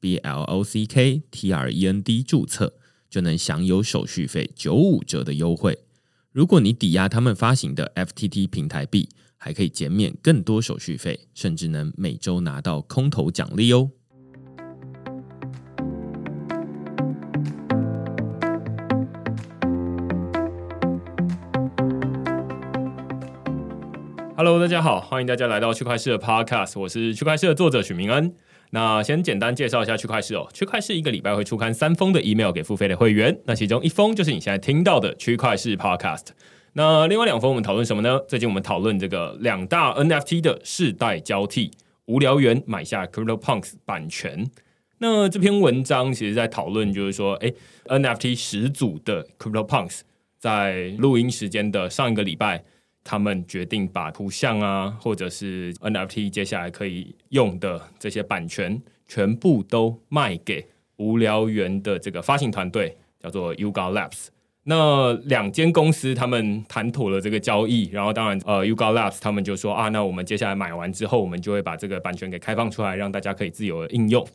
[0.00, 2.74] B L O C K T R E N D 注册，
[3.08, 5.78] 就能享有手续费九五折的优惠。
[6.32, 13.90] 如果你抵押他们发行的 F T T 平台币，还可以减免更多手续费，甚至能每周拿到空投奖励哦。
[24.38, 28.34] Hello，大家好，欢迎大家来到区块势的 Podcast，我是区块势的作者许明恩。
[28.76, 36.26] 那先简单介绍一下区块市哦，区块市一个礼拜会出刊三封的 email 给付费的会员，那其中一封就是你现在听到的区块市 Podcast。
[36.74, 38.20] 那另外两封我们讨论什么呢？
[38.28, 41.70] 最近我们讨论这个两大 NFT 的世代交替，
[42.04, 44.46] 无聊猿买下 CryptoPunks 版权。
[44.98, 47.50] 那这篇文章其实在讨论就是说，哎
[47.86, 50.00] ，NFT 始祖的 CryptoPunks
[50.38, 52.62] 在录音时间的上一个礼拜。
[53.06, 64.26] 他们决定把图像啊，或者是 NFT 接下来可以用的这些版权，全部都卖给无聊猿的这个发行团队，叫做 Yuga Labs。
[64.64, 74.26] 那两间公司他们谈妥了这个交易，然后当然呃 Yuga Labs 他们就说啊，那我们接下来买完之后，我们就会把这个版权给开放出来，让大家可以自由的应用。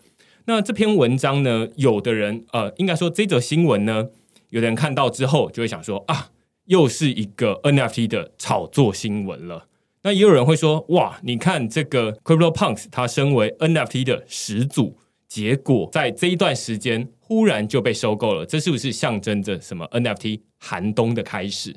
[0.45, 4.07] 那这篇文章呢，有的人呃，应该说这则新闻呢，
[4.49, 6.29] 有的人看到之后就会想说啊。
[6.65, 9.67] 又是一个 NFT 的炒作新闻了。
[10.03, 21.75] 那也有人会说：“哇，你看这个 CryptoPunks，它身为 NFT 的始祖，结果在这一段时间忽然就被收购了，这是不是象征着什么 NFT 寒冬的开始？”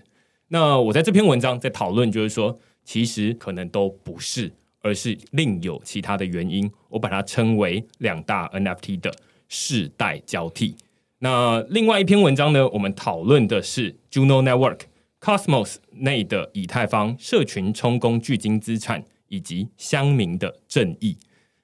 [0.49, 6.71] 那我在这篇文章在讨论，就是说，其实可能都不是，而是另有其他的原因。
[6.89, 9.13] 我把它称为两大 NFT 的
[9.49, 10.77] 世代交替。
[11.25, 14.81] 那另外一篇文章呢，我们讨论的是 Juno Network
[15.23, 21.17] Cosmos 内的以太坊社群充公巨金资产以及乡民的正义。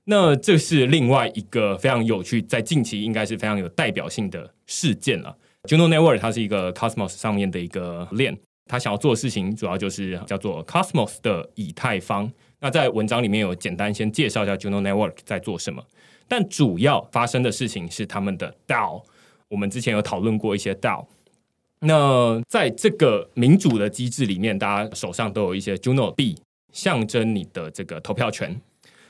[0.04, 5.37] 那这是另外一个非常有趣，在近期应该是非常有代表性的事件了。
[5.65, 8.34] Juno Network 它是一个 Cosmos 上面的一个链，
[8.65, 12.32] 它想要做的事情主要就是叫做 Cosmos 的以太坊。
[12.60, 15.84] 那在文章里面有简单先介绍一下 Juno Network 在做什么，
[16.27, 19.03] 但主要发生的事情是他们的 DAO。
[19.50, 21.06] 我们之前有讨论过一些 DAO，
[21.81, 26.38] 那在这个民主的机制里面，大家手上都有一些 Juno 币，
[26.72, 28.60] 象征你的这个投票权。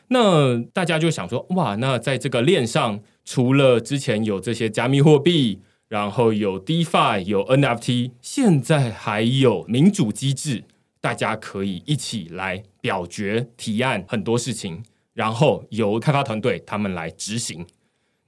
[0.09, 10.65] 那大家就想说，哇，那在这个链上，除了之前有这些加密货币，然后有 DeFi，有 NFT，现在还有民主机制，
[11.01, 17.67] 大家可以一起来表决、提案很多事情，然后由开发团队他们来执行。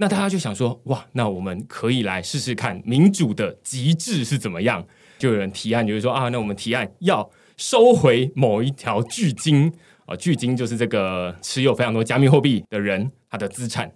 [0.03, 4.85] 那大家就想说，哇，那我们可以来试试看民主的极致是怎么样？
[5.17, 9.73] 就有人提案，就是说啊，那我们提案要收回某一条巨鲸
[10.05, 13.93] 啊，巨鲸就是这个持有非常多加密货币的人他的资产。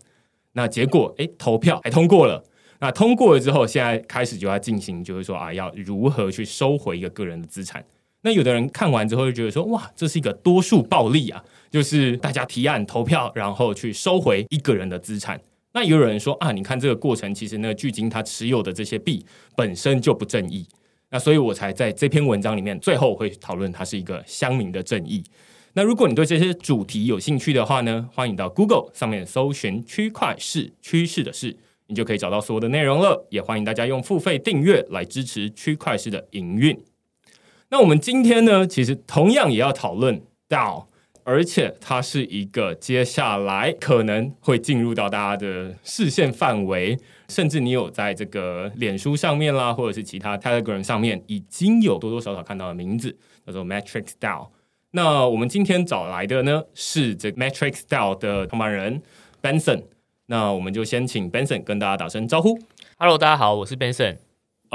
[0.53, 2.41] 那结果，诶，投票还通过了。
[2.79, 7.85] 那通过了之后，现在开始就要进行，就是说啊，要如何去收回一个个人的资产？
[8.23, 15.41] 那有的人看完之后就觉得说，哇，这是一个多数暴力啊，就是大家提案投票，然后去收回一个人的资产。
[15.77, 19.23] 那也有人说啊，你看这个过程，其实那个巨鲸它持有的这些币
[19.55, 20.67] 本身就不正义。
[21.11, 25.23] 那所以我才在这篇文章里面最后会讨论它是一个乡民的正义。
[25.75, 31.55] 那如果你对这些主题有兴趣的话呢，欢迎到 Google 上面搜寻区块势趋势的事，
[31.89, 33.27] 你就可以找到所有的内容了。
[33.29, 36.83] 也欢迎大家用付费订阅来支持区块势的营运。
[37.69, 40.87] 那我们今天呢，其实同样也要讨论 DAO。
[41.29, 46.97] 而且它是一个接下来可能会进入到大家的视线范围，
[47.29, 54.51] 甚至你有在这个脸书上面啦，或者是其他 Telegram 上面已经有多多少少看到的名字，叫做 Matrix DAO。
[54.93, 59.03] 那我们今天找来的呢是这个 Matrix DAO 的创办人
[59.43, 59.83] Benson。
[60.27, 62.57] 那我们就先请 Benson 跟大家打声招呼。
[62.99, 64.26] Hello，大家好，我是 Benson。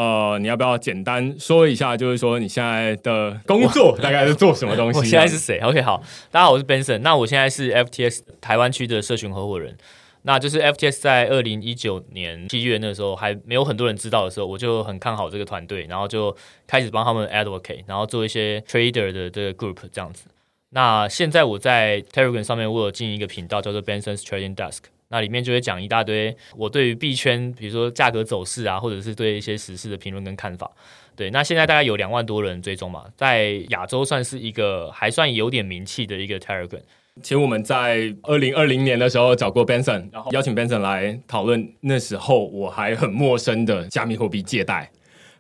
[0.01, 4.98] 呃，你要不要简单说一下，就是说你现在的工作大概是做什么东西？
[4.98, 6.01] 我现在是谁？OK，好，
[6.31, 6.98] 大家好，我是 Benson。
[7.00, 9.77] 那我现在是 FTS 台湾区的社群合伙人。
[10.24, 20.24] 那就是 FTS 在二零一九年七月那时候还没有很多人知道的时候，我就很看好这个团队，然后就开始帮他们 advocate，然后做一些 trader 的这个 group 这样子。
[20.71, 24.80] 那现在我在 Telegram 上面，我有经营一个频道叫做 Benson's Trading Desk。
[25.12, 30.72] 那里面就会讲一大堆我对于币圈，比如说价格走势啊，或者是对一些时事的评论跟看法。
[31.16, 36.80] 对，那现在大概有两万多人追踪嘛，在亚洲算是一个还算有点名气的一个 Telegram。
[37.22, 41.74] 其实我们在二零二零年的时候找过 Benson，然后邀请 Benson 来讨论。
[41.81, 44.90] 那时候我还很陌生的加密货币借贷，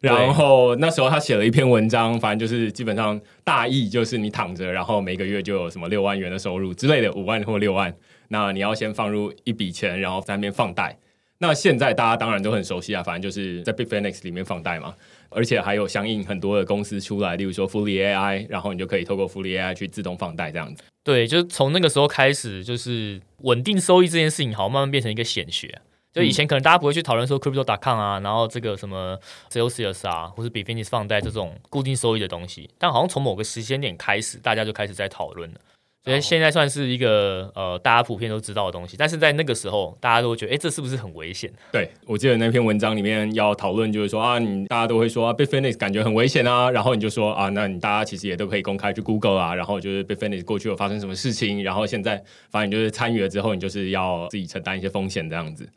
[0.01, 7.91] 然后那时候他写了一篇文章，反正就是基本上大意就是你躺着，然后每个月就有什么六万元的收入之类的，五万或六万。
[8.31, 10.97] 那你要先放入一笔钱，然后在那边放贷。
[11.37, 14.95] 那现在大家当然都很熟悉啊，反正就是在 bitfenix 里面放贷嘛。
[15.29, 20.83] 而且还有相应很多的公司出来，例如说 Fully AI，然后你就可以透过 Fully AI 去自动放贷这样子。
[21.03, 25.81] 对，就是从那个时候开始，就是稳定收益这件事情，好像慢慢变成一个显学。
[26.13, 29.17] 就以前可能大家不会去讨论说 Crypto.com 啊，然后这个什么
[29.49, 35.59] Celsius 啊，或是 Bitfinex 放贷这种固定收益的东西，但好像从某个时间点开始，大家就开始在讨论了。
[36.03, 41.51] 所以现在算是一个呃，大家普遍都知道的东西，但是在那个时候，大家都会觉得，哎，这是不是很危险？
[41.71, 55.69] 对，我记得那篇文章里面要讨论，就是说啊，你大家都会说啊，Bitfinex 感觉很危险啊，然后你就说啊，那你大家其实也都可以公开去 Google 啊，然后就是 Bitfinex 过去有发生什么事情，然后现在反正就是参与了之后，你就是要自己承担一些风险这样子。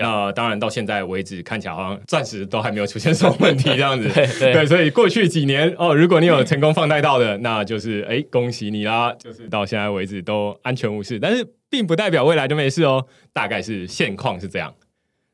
[0.00, 4.08] 那当然，到现在为止，看起来好像暂时都还没有出现什么问题，这样子。
[4.14, 9.14] 对对，对，所以过去几年哦，如果你有成功放贷到的，那就是哎，恭喜你啦！
[9.18, 13.06] 就是到现在为止都安全无事，但是并不代表未来就没事哦。
[13.32, 14.74] 大概是现况是这样。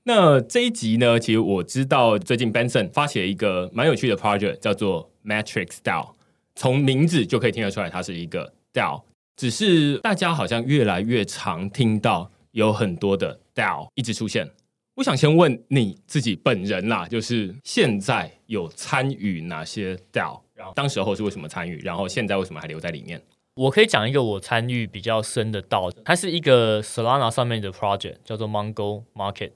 [0.05, 6.11] 那这一集呢，其实我知道最近 Benson 发起了一个蛮有趣的 project，叫做 Matrix DAO。
[6.55, 9.03] 从名字就可以听得出来，它是一个 DAO，
[9.37, 12.31] 只是大家好像越来越常听到。
[12.53, 14.49] 有很多的 DAO 一直出现，
[14.97, 20.41] 我想先问你自己本人啦，就是现在有参与哪些 DAO？
[20.55, 21.79] 然后当时候是为什么参与？
[21.81, 23.21] 然后现在为什么还留在里面？
[23.57, 29.51] 我可以讲一个我参与比较深的 DAO，它是一个 Solana 上面的 project，叫做 Mongo Market。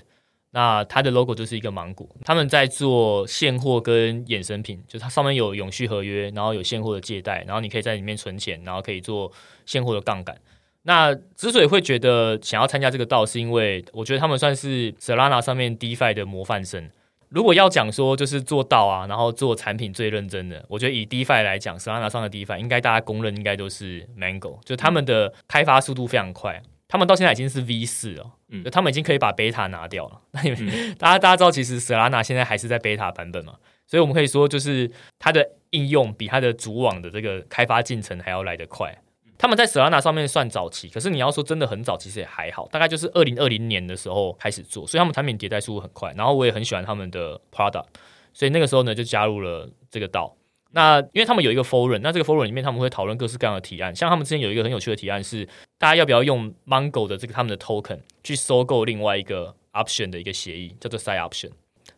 [0.51, 9.33] 那它的 logo 就是一个芒果，他们在做现货跟衍生品，就它上面有永续合约，然后有现货的借贷，然后你可以在里面存钱，然后可以做
[9.65, 10.39] 现货的杠杆。
[10.83, 16.91] 那之所以会觉得想要参加这个道，是因为我觉得他们算是 Solana 上面 DeFi 的模范生。
[17.29, 30.21] 如果要讲说就是做道啊，然后做产品最认真的，我觉得以 DeFi 来讲，Solana 上的 DeFi 应该大家公认应该都是 Mango，就他们的开发速度非常快，他们到现在已经是 V 四了，嗯，就他们已经可以把 Beta 拿掉了。
[30.33, 33.55] 那你们大家大家知道，其实 Solana 现在还是在 Beta 版本嘛，
[33.87, 34.91] 所以我们可以说就是
[35.21, 38.97] 它的应用比它的主网的这个开发进程还要来得快。
[39.41, 46.13] 他们在 Solana 上面算早期，可是你要说真的很早，其实也还好，大概就是二零二零年的时候开始做，所以他们产品迭代速度很快。
[46.15, 47.87] 然后我也很喜欢他们的 product，
[48.35, 50.37] 所以那个时候呢就加入了这个道。
[50.73, 55.49] 那因为他们有一个 forum，那这个 forum 里面他们会讨论各式各样的提案，像他们之前有一个很有趣的提案是，
[55.79, 61.51] 大家要不要用 Mongo 的这个他们的 token 去收购另外一个 option 的一个协议，叫做 side option。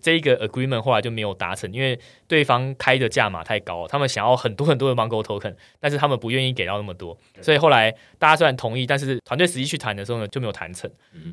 [0.03, 10.91] 这一个 agreement 后来就没有达成，因为对方开的价码太高，他们想要很多很多的 Mongo token，但是他们不愿意给到那么多，所以后来大家虽然同意，但是团队实际去谈的时候呢就没有谈成。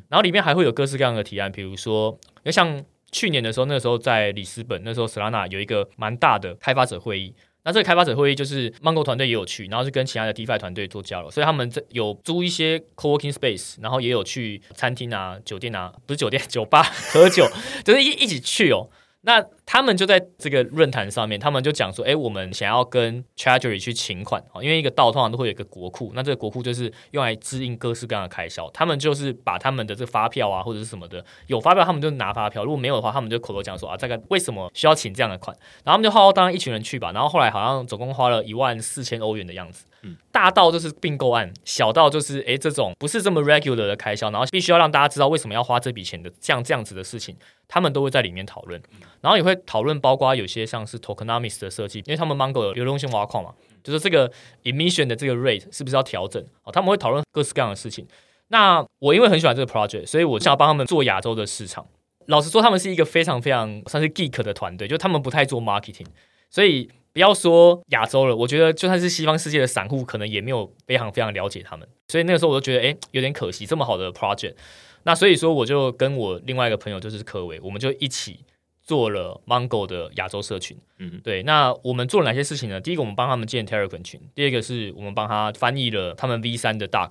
[0.07, 2.81] 然后里面还会有各式各样的提案，比如说，像
[3.11, 7.33] 去年的时候，那个时候在里斯本，那时候 Solana 有一个蛮大的开发者会议。
[7.63, 17.47] 那这个开发者会议就是，Mango 团队也有去，然后是跟其他的 DeFi 团队做交流，所以他们有租一些 Co-working Space，然后也有去餐厅啊、酒店啊，不是酒店，酒吧 喝酒，
[17.83, 18.89] 就是一一起去哦。
[19.21, 28.69] 那他们就在这个论坛上面，他们就讲说，哎，我们想要跟 Treasury 去请款啊，因为一个道通常都会有一个国库，那这个国库就是用来支应各式各样的开销。
[28.71, 35.55] 他们就是把他们的这个发票啊，或者是什么的，有发票他们就拿发票，如果没有的话，他们就口头讲说啊，这个为什么需要请这样的款？
[35.83, 39.85] 然后他们就浩浩荡一群人去吧，然后后来好像总共花了一万四千欧元的样子。
[40.31, 47.35] 大到就是并购案，小到就是哎这种不是这么 regular 的开销，然后必须要让大家知道为什么要花这笔钱的，像这样子的事情。
[47.69, 48.81] 他们都会在里面讨论，
[49.21, 54.29] 然后也会讨论，包括有些像是 tokenomics 的设计，因为他们 Mongo 有流动性挖矿嘛，就是这个
[54.63, 56.43] emission 的这个 rate 是不是要调整？
[56.63, 58.05] 哦，他们会讨论各式各样的事情。
[58.47, 61.85] 那我因为很喜欢这个 project，所以我想要帮他们做亚洲的市场。
[62.25, 66.07] 老实说，他们是一个非常非常算是 geek 的团队，就他们不太做 marketing，
[66.49, 71.87] 所以不要说亚洲了，我觉得就算是西方世界的散户，可能也没有非常非常了解他们。
[72.07, 74.55] 所以那个时候我就觉得，哎，有点可惜，这么好的 project。
[75.03, 78.39] 那所以说，我就跟我另外一个朋友，就是柯维，我们就一起
[78.81, 80.77] 做了 Mongo 的亚洲社群。
[80.97, 81.43] 嗯，对。
[81.43, 82.81] 那我们做了哪些事情呢？
[82.81, 87.09] 第一个，我们帮他们建 Telegram 群；第二个，是我们帮他翻译了他们 V 三的 duck；。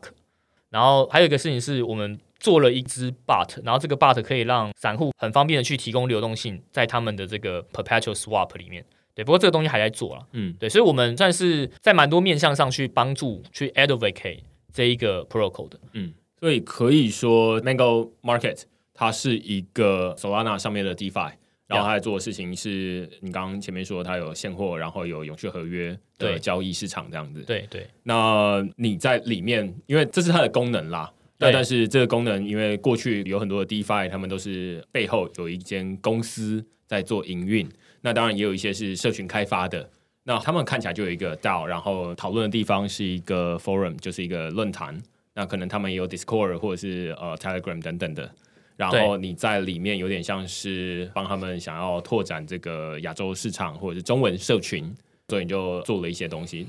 [0.71, 8.85] 然后还有一个事情是我们做了一支 Bot，然后这个 Bot 可以让散户很方便的去提供流动性在他们的这个 Perpetual Swap 里面。
[9.15, 10.27] 对，不过这个东西还在做了。
[10.33, 10.69] 嗯，对。
[10.69, 14.41] 所以我们算是在蛮多面向上去帮助去 Advocate
[14.73, 15.81] 这一个 Protocol 的。
[15.95, 16.13] 嗯。
[16.41, 18.63] 所以可以说，Mango Market
[18.95, 21.33] 它是一个 Solana 上面的 DeFi，
[21.67, 27.43] 然后它在做的事情是你刚刚前面说它有现货，然后有永续合约的交易市场这样子。
[27.43, 27.87] 对对。
[28.05, 31.13] 那你在里面，因为这是它的功能啦。
[31.39, 31.51] 那。
[31.53, 37.69] 但是这个功能，因为过去有很多的 DeFi，他们都是背后有一间公司在做营运。
[38.01, 39.91] 那当然也有一些是社群开发的。
[40.25, 45.01] 那他们看起来就有一个 DAO，然后讨论的地方是一个 Forum，就是一个论坛。
[45.39, 48.29] 那可能他们也有 Discord 或者是呃 Telegram 等等的，
[48.77, 54.93] 然后你在里面有点像是帮他们想要拓展这个亚洲市场或者是中文社群，
[55.29, 56.67] 所以你就做了一些东西。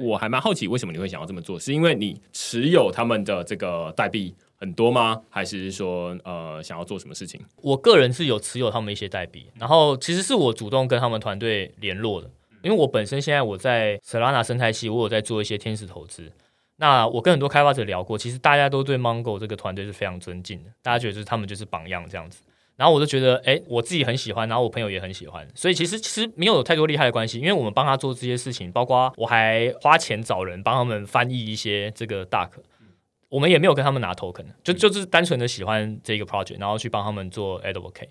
[0.00, 1.56] 我还蛮好奇，为什么你会想要这么做？
[1.56, 5.22] 是因为你持有他们的这个代币很多吗？
[5.28, 7.40] 还是说呃想要做什么事情？
[7.62, 12.28] 我个人是有持有他们一些代币，然后其实是我主动跟他们团队联络的，
[12.62, 16.32] 因为我本身现在我在 Solana 生态系，我有在做一些天使投资。
[16.80, 22.42] 那我跟很多开发者聊过，其实大家都对 Mongo 这个团队是非常尊敬的，大家觉得就是他们就是榜样这样子。
[22.74, 32.48] 然后我就觉得，哎，我自己很喜欢，然后我朋友也很喜欢，所以其实其实没有太多厉害的关系，因为我们帮他做这些事情，包括我还花钱找人帮他们翻译一些这个 Doc，
[33.28, 38.08] 我们也没有跟他们拿 Token，就就是单纯的喜欢这个 project，然后去帮他们做 Advocate。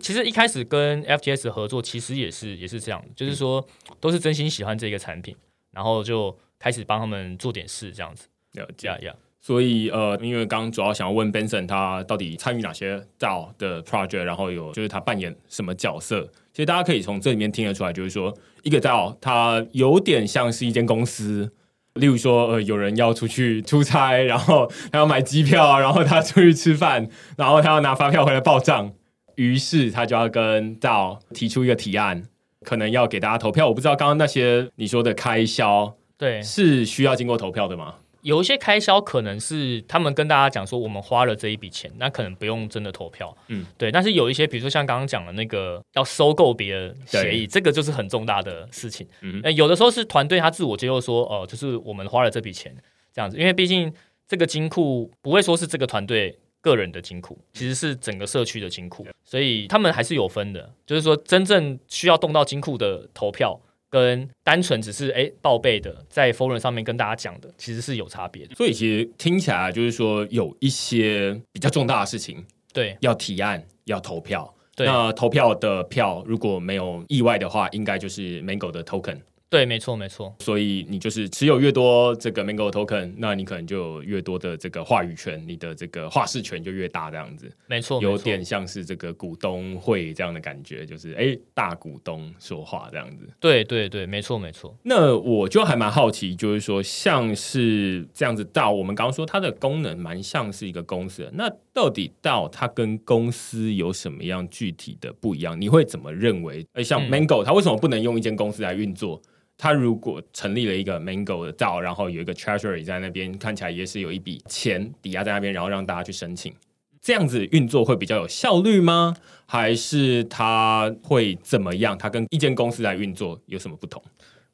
[0.00, 3.66] 其实一开始跟 FTS 合作，其实也是也是这样，就是说
[3.98, 5.36] 都是真心喜欢这个产品，
[5.72, 6.38] 然后就。
[6.62, 8.28] 开始帮他们做点事，这样子。
[8.52, 9.12] 了解呀。
[9.40, 16.22] 所以呃，因为刚刚主要想要问 Benson 他到底参与哪些 DAO 的 project，然后有就是他扮演什么角色。
[16.52, 21.50] 其实大家可以从这里面听得出来，就是说一个 DAO 它有点像是一间公司。
[21.94, 28.92] 例如说，呃，有人要出去出差，然后他要买机票，然后他出去吃饭，然后他要拿发票回来报账，
[29.34, 32.22] 于是他就要跟 DAO 提出一个提案，
[32.64, 33.66] 可能要给大家投票。
[33.68, 35.96] 我不知道刚刚那些你说的开销。
[36.22, 37.96] 对，是需要经过投票的吗？
[38.20, 43.36] 有一些开销可能是他们跟大家讲说，我们花了这一笔钱，那可能不用真的投票。
[43.48, 43.90] 嗯，对。
[43.90, 49.04] 但是有一些，比如说像刚刚讲的那个要收购别的协议，这个就是很重大的事情。
[49.22, 52.72] 嗯，有的时候是团队他自我揭露说，哦、呃，就是我们花了这笔钱
[53.12, 53.92] 这样子，因为毕竟
[54.28, 60.72] 这个金库不会说是这个团队个人的金库，其实是整个社区的金库，所以他们还是有分的。
[60.86, 63.60] 就是说，真正需要动到金库的投票。
[63.92, 68.54] 跟单纯只是哎报备的，在 forum 上面跟大家讲的，其实是有差别的。
[68.54, 74.52] 所以其实听起来就是说有一些比较重大的事情，对，要提案要投票。
[74.74, 79.18] 对，那投票的票如果没有意外的话，应该就是 Mango 的 token。
[79.52, 80.34] 对，没错，没错。
[80.38, 87.52] 所以你就是持有越多这个 Mango token，那你可能就有越多的这个话语权，你的这个话事权就越大，这样子。
[87.66, 93.28] 没错，有点像是这个股东会这样的感觉，就是哎，大股东说话这样子。
[93.38, 94.74] 对对对，没错没错。
[94.84, 105.60] 那我就还蛮好奇，就是说像是这样子到我们刚刚说它的功能蛮像是一个公司，那到底到它跟公司有什么样具体的不一样？
[105.60, 106.66] 你会怎么认为？
[106.72, 109.20] 哎，像 Mango，它为什么不能用一间公司来运作？
[109.62, 116.52] 他如果成立了一个 Mango 的 DAO，然后有一个 Treasury 在那边，看起来也是有一笔钱抵押在那边，然后让大家去申请，
[117.00, 119.14] 这样子运作会比较有效率吗？
[119.46, 121.96] 还是他会怎么样？
[121.96, 124.02] 他跟一间公司来运作有什么不同？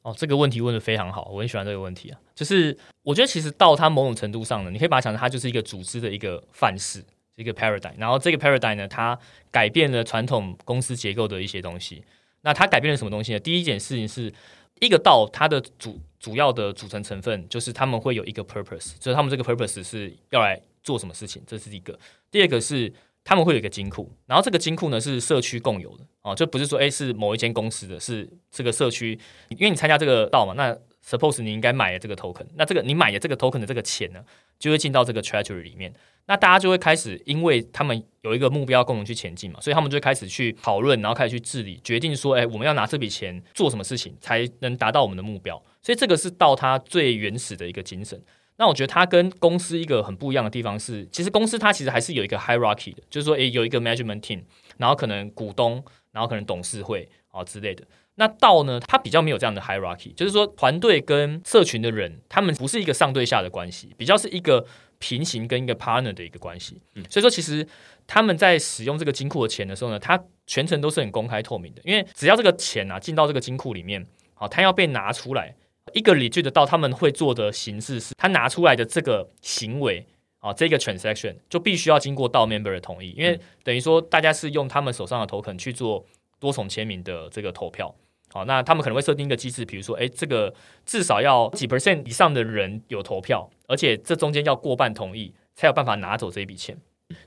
[0.03, 2.19] 哦，这个问题问得非常好，我很喜欢这个问题啊。
[2.35, 7.03] 就是我觉得其实到它某种程度上呢，你可以把它想成它就是一个组织的一个范式，
[7.35, 7.93] 一个 paradigm。
[7.97, 9.17] 然后这个 paradigm 呢，它
[9.49, 12.03] 改变了传统公司结构的一些东西。
[12.41, 13.39] 那它改变了什么东西呢？
[13.39, 14.31] 第一件事情是。
[14.79, 21.97] 一个道它的主主要的组成成分就是他们会有一个 purpose，就是他们这个 purpose 是要来做什么事情，这是一个。
[22.31, 22.91] 第二个是
[23.23, 29.19] 他们会有一个金库，然后这个金库呢是社区共有的啊，就不是说诶是某一间公司的，是这个社区，
[29.49, 30.77] 因为你参加这个道嘛，那
[31.09, 34.23] suppose 你应该买了这个 token，那这个你买的这个 token 的这个钱呢，
[34.59, 35.91] 就会进到这个 treasury 里面。
[36.27, 45.59] 那大家就会开始，因为他们有一个目标共同去前进嘛，所以他们就会开始去讨论，然后开始去治理，决定说，哎，我们要拿这笔钱做什么事情才能达到我们的目标。
[45.81, 48.21] 所以这个是到它最原始的一个精神。
[48.57, 54.43] 那我觉得它跟公司一个很不一样的地方是，其实公司它其实还是有一个 hierarchy 的，就是说，哎，有一个 management team，
[54.77, 57.83] 然后可能股东，然后可能董事会啊之类的。
[58.19, 64.67] 那 DAO 呢，它比较没有这样的 hierarchy，就是说团队跟社群的人，他们不是一个上对下的关系，比较是一个。
[65.01, 66.77] 平行跟一个 partner 的一个关系，
[67.09, 67.65] 所以说其实
[68.05, 75.55] 他们在使用这个金库的钱的时候呢，它全程都是很公开透明的，因为只要这个钱啊进到这个金库里面，好，它要被拿出来，
[75.93, 80.05] 一个 legit 的 DAO 他们会做的形式是，他拿出来的这个行为
[80.39, 86.05] 啊，这个 transaction 就必须要经过 DAO member 的同意，因为等于说大家是用他们手上的 token 去做
[86.41, 87.95] 多重签名的这个投票。
[88.31, 90.53] 好，那他们可能会设定一个机制，比如说，哎，这个
[90.85, 96.77] 至少要几 percent 以上的人有投票，而且这中间要过半同意，才有办法拿走这一笔钱。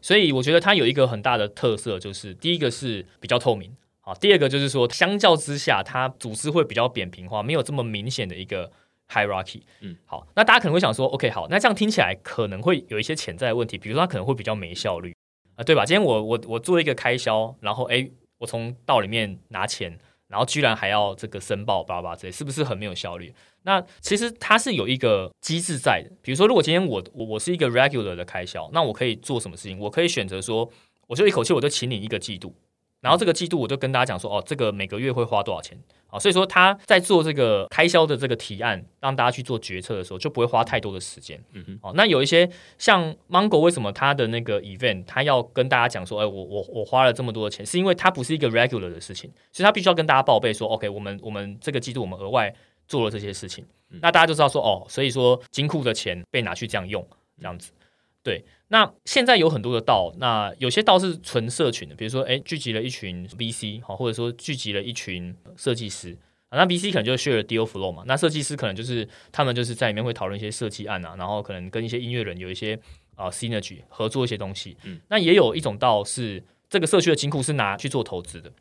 [0.01, 8.71] 所以我觉得它有一个很大的特色，就是第一个是比较透明，好，第二个就是说，相较之下，它组织会比较扁平化，没有这么明显的一个
[9.09, 9.63] hierarchy。
[9.81, 15.13] 嗯，好，那大家可能会想说，OK，好，那这样听起来可能会有一些潜在的问题，比如说它可能会比较没效率
[15.57, 15.85] 啊，对吧？
[15.85, 19.99] 今天我我我做一个开销，然后诶，我从道里面拿钱。
[20.33, 23.35] 然后居然还要这个申报叭叭这些，是不是很没有效率？
[23.65, 26.11] 那其实它是有一个机制在的。
[26.23, 29.79] 比如说，如果今天我我我是一个 regular 的开销，那我可以做什么事情？
[29.79, 30.71] 我可以选择说，
[31.07, 32.55] 我就一口气我就请你一个季度，
[33.03, 35.79] 然后这个季度我就跟大家讲说，哦，这个每个月会花多少钱。
[36.07, 41.43] 啊，所以说他在做这个开销的这个提案，让大家去做决策的时候，就不会花太多的时间。
[41.53, 52.55] 嗯哼，哦，那有一些像 Mongo，为什么他的那个 event，他要跟大家讲说，哎，我我我花了这么多的钱，是因为它不是一个 regular 的事情，所以他必须要跟大家报备说，OK，我们我们这个季度我们额外
[52.87, 57.05] 做了这些事情，那大家就知道说，哦，所以说金库的钱被拿去这样用，
[57.41, 57.73] 这样子。
[58.23, 66.17] 对，那现在有很多的道，那有些道是纯社群的，比如说，哎，聚集了一群 VC，好，或者说聚集了一群设计师
[66.49, 72.79] 啊，那 VC 可能就 share deal flow 嘛，那设计师可能就是他们就是在里面会讨论一些设计案啊，然后可能跟一些音乐人有一些
[73.17, 74.77] 啊 synergy 合作一些东西。
[74.85, 78.53] 嗯，那也有一种道是这个社区的金库是拿去做投资的，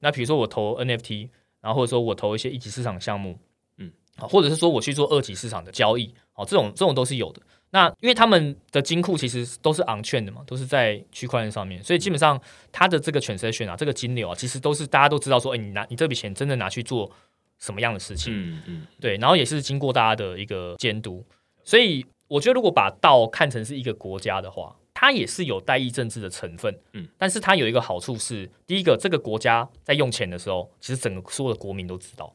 [0.00, 1.30] 那比如说我投 NFT，
[1.62, 3.38] 然后或者说我投一些一级市场项目，
[3.78, 7.40] 嗯，啊，或者是说我去做二级市场的交易，哦，这种这种都是有的。
[7.70, 12.40] 那因为他们的金库其实都是 on chain 的嘛，都是在区块链上面，所以基本上
[12.72, 17.10] 它的这个 transaction 啊，这个金流啊，其实都是大家都知道说，哎，你拿你这笔钱真的拿去做
[17.58, 18.32] 什么样的事情？
[18.32, 21.24] 嗯嗯，对，然后也是经过大家的一个监督，
[21.64, 32.32] 所以我觉得如果把道看成是一个国家的话，它也是有代议政治的成分，嗯，但是它有一个好处是，第一个这个国家在用钱的时候，其实整个所有的国民都知道，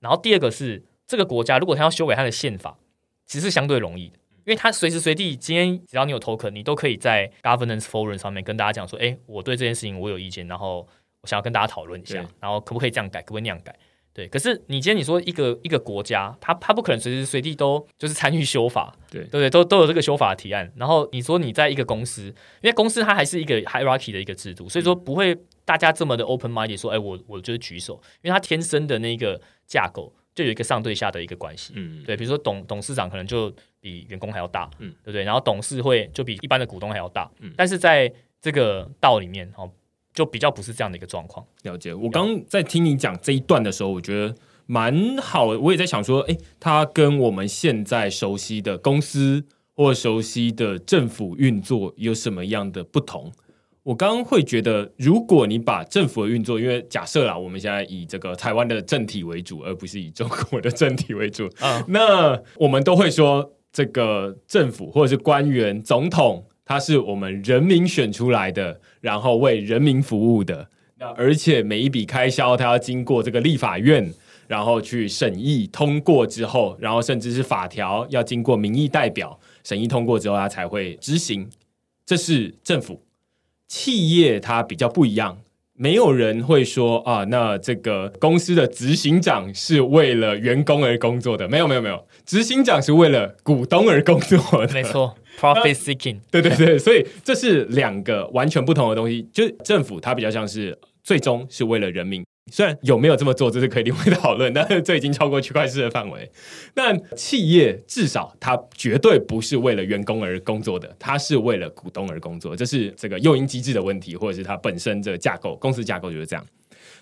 [0.00, 2.76] 然后第二个是这个国家如果他要修改他的宪法，
[3.26, 4.18] 其实是相对容易的。
[4.44, 10.86] 因为他随时随地，今天只要你有 token，你都可以在 governance forum 上面跟大家讲说，哎，我对这件事情我有意见，然后
[11.20, 13.76] 我想要跟大家讨论一下，然后可不可以这样改，可不可以那样改？
[14.12, 14.26] 对。
[14.28, 20.72] 可是你今天你说一个一个国家，他他不可能随时随地都就是参与修法，对对对，都都有这个修法的提案。
[20.76, 22.22] 然后你说你在一个公司，
[22.62, 30.12] 因为公司它还是一个 hierarchy 的一个制度，所以说不会大家这么的 open minded 说，哎，我我就是举手，因为它天生的那个架构。
[30.34, 35.24] 就有一个上对下的一个关系，嗯，对，比如说董董事长可能就比员工还要大，嗯，对不对？
[35.24, 39.70] 然后董事会就比一般的股东还要大，嗯，但是在这个道里面，哦，
[40.14, 41.44] 就比较不是这样的一个状况。
[41.64, 41.92] 了解。
[41.92, 44.34] 我刚在听你讲这一段的时候，我觉得
[44.66, 45.46] 蛮好。
[45.46, 53.32] 我也在想说，哎，它跟我们现在熟悉的公司或熟悉的政府运作有什么样的不同？
[53.90, 70.68] 我刚刚会觉得，如果你把政府的运作，因为假设啦，我们现在以这个台湾的政体为主，而不是以中国的政体为主，啊，那我们都会说，这个政府或者是官员、总统，他是我们人民选出来的，然后为人民服务的。
[70.96, 74.08] 那而且每一笔开销，他要经过这个立法院，
[74.46, 81.50] 然后去审议通过之后，然后甚至是法条要经过民意代表审议通过之后，他才会执行。
[82.06, 83.02] 这是政府。
[83.70, 85.38] 企业它比较不一样，
[85.74, 102.24] 没有人会说啊，那这个公司的执行长是为了员工而工作的，没有没有没有，执行长是为了股东而工作的，没错， profit seeking，对对对，所以这是两个完全不同的东西，就政府它比较像是最终是为了人民。
[102.50, 106.30] 虽然有没有这么做，这是可以另外讨论， 但是这已经超过区块链的范围。
[106.74, 116.44] 那企业至少它绝对不是为了员工而工作的，它是为了股东而工作，这是这个诱因机制的问题，或者是它本身的架构，公司架构就是这样。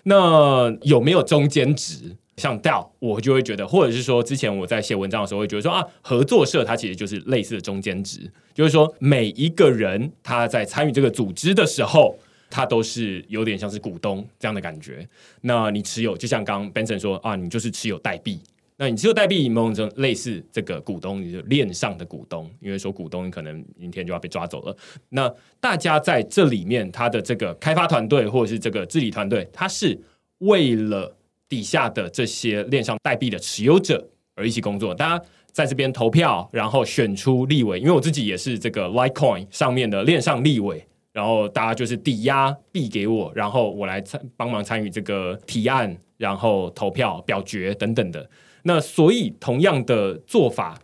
[0.03, 2.15] 那有没有中间值？
[2.37, 12.17] 像 DAO，我就会觉得，或者是说，之前我在写文章的时候会觉得说啊，合作社它其实就是类似的中间值，就是说每一个人他在参与这个组织的时候。
[12.49, 15.07] 它都是有点像是股东这样的感觉。
[15.41, 18.39] 那你持有，就像刚刚 Benson 说啊，你就是持有代币。
[18.81, 22.49] 那你持有代币，某种类似这个股东，你就链上的股东。
[22.61, 24.73] 因为说股东，可能明天就要被抓走了。
[25.09, 29.99] 那大家在这里面，他的这个开发团队或者是这个治理团队，他是
[30.37, 31.13] 为了
[31.49, 34.95] 底下的这些链上代币的持有者而一起工作。
[34.95, 37.79] 大家在这边投票，然后选出立委。
[37.79, 40.85] 因为我自己也是这个 Litecoin 上面的链上立委。
[41.11, 48.29] 然后大家就是抵押币给我，然后我来参帮忙参与这个提案，然后投票、表决等等的。
[48.63, 50.79] 那所以同样的做法，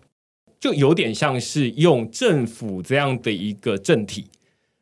[0.60, 4.26] 就有点像是用政府这样的一个政体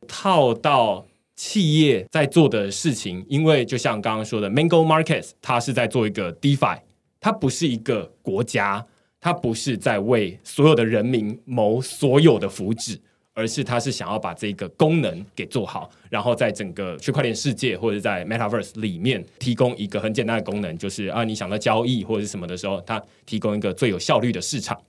[0.07, 3.25] 套到企业在做的事情。
[3.27, 6.79] 因为就像刚刚说的，Mango Markets，它是在做一个 DeFi，
[7.19, 8.85] 它不是一个国家，
[9.19, 12.99] 它不是在为所有的人民谋所有的福祉。
[13.33, 24.79] 而是他是想要把这个功能给做好，然后在整个区块链世界或者在 Metaverse 里面提供一个很简单的功能，就是啊，你想到交易或者是什么的时候，它提供一个最有效率的市场。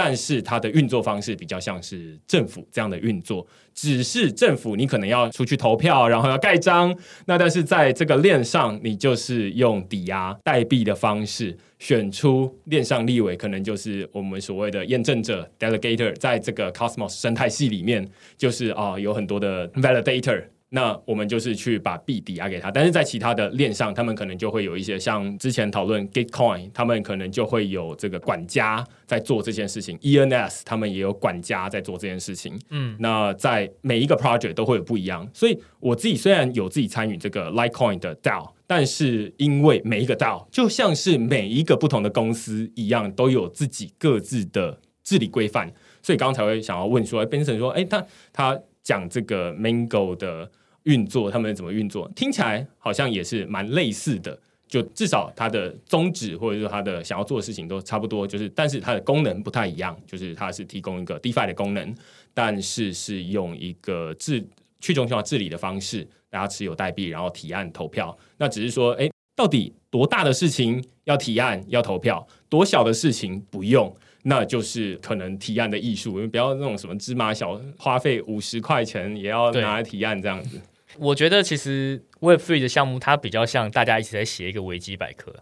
[0.00, 6.96] 但是它的运作方式比较像是政府这样的运作，只是政府你可能要出去投票，然后要盖章。
[7.26, 16.14] 那但是在这个链上，你就是用抵押代币的方式选出链上立委，可能就是我们所谓的验证者 （delegator）。
[16.14, 20.44] 在这个 Cosmos 生态系里面，就是啊有很多的 validator。
[20.70, 32.60] 那我们就是去把币抵押给他，但是在其他的链上，他们可能就会有一些像之前讨论 Gitcoin，他们可能就会有这个管家在做这件事情，ENS 他们也有管家在做这件事情。
[32.68, 50.50] 嗯，那在每一个 project 都会有不一样，所以我自己虽然有自己参与这个 Litecoin 的 DAO，但是因为每一个 DAO 就像是每一个不同的公司一样，都有自己各自的治理规范，所以刚刚才会想要问说，Benson 说，哎，他他讲这个 Mango 的。
[50.84, 52.10] 运作他们怎么运作？
[52.16, 61.94] 听起来好像也是蛮类似的，就至少它的宗旨或者说它的想要做的事情都差不多，就是但是它的功能不太一样，就是它是提供一个 DeFi 的功能，
[62.32, 64.42] 但是是用一个治
[64.80, 68.16] 去中心化治理的方式，大家持有代币然后提案投票。
[68.38, 73.94] 那只是说，哎，到底多大的事情要提案要投票，多小的事情不用？
[74.22, 80.60] 那就是可能提案的艺术，不要那种什么芝麻小花费五十块钱也要拿来提案这样子。
[80.98, 85.32] 我觉得其实 Web Free 的项目，它比较像大家一起在写一个维基百科，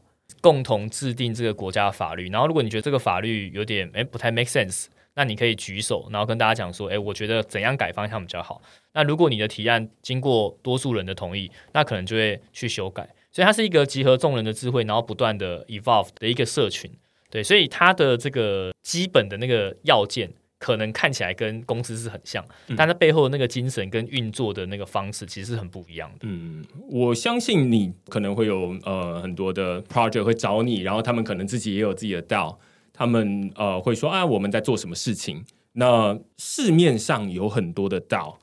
[0.41, 2.29] 共同制定这个国家的法律。
[2.29, 8.61] 然后，如果你觉得这个法律有点诶不太 make sense，那你可以举手，然后跟大家讲说，诶，我觉得怎样改方向比较好。
[8.93, 13.09] 那如果你的提案经过多数人的同意，那可能就会去修改。
[13.33, 16.91] 所以它是一个集合众人的智慧，然后不断的 evolve 的一个社群。
[17.37, 20.33] 对，所以它的这个基本的那个要件。
[20.59, 22.43] 可能看起来跟公司是很像，
[22.79, 26.21] 但它背后的那个精神跟运作的那个方式其实是很不一样的。
[26.23, 32.57] 嗯，我相信你可能会有呃很多的 project 会找你，然后他们可能自己也有自己的 DAO，
[32.95, 35.45] 他们呃会说啊我们在做什么事情。
[35.73, 38.37] 那市面上有很多的 DAO，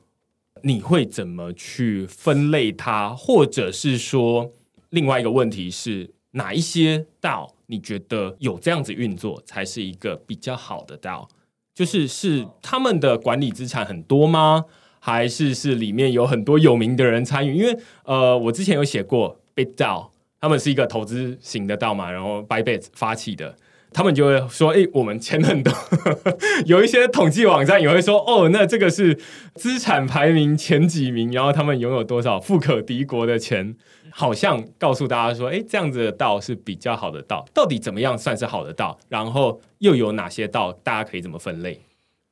[0.62, 3.10] 你会怎么去分类它？
[3.10, 4.52] 或者是说
[4.90, 11.28] 另外一个问题是哪一些道你觉得有这样子运作才是一个比较好的道
[11.74, 14.66] 就是是他们的管理资产很多吗？
[15.00, 17.56] 还是是里面有很多有名的人参与？
[17.56, 20.08] 因为呃，我之前有写过 Big DAO，
[20.40, 23.56] 他们是一个投资型的道嘛，然后 Bybit 发起的，
[23.92, 25.72] 他们就会说：“哎，我们钱很多。
[26.64, 29.18] ”有一些统计网站也会说：“哦，那这个是
[29.56, 33.76] 资产排名前几名，然后他们拥有多少富可敌国的钱。”
[34.16, 38.96] 好像告诉大家说，哎，这样子的道是比较好的道，到底怎么样算是好的道？
[39.08, 41.80] 然后又有哪些道，大家可以怎么分类？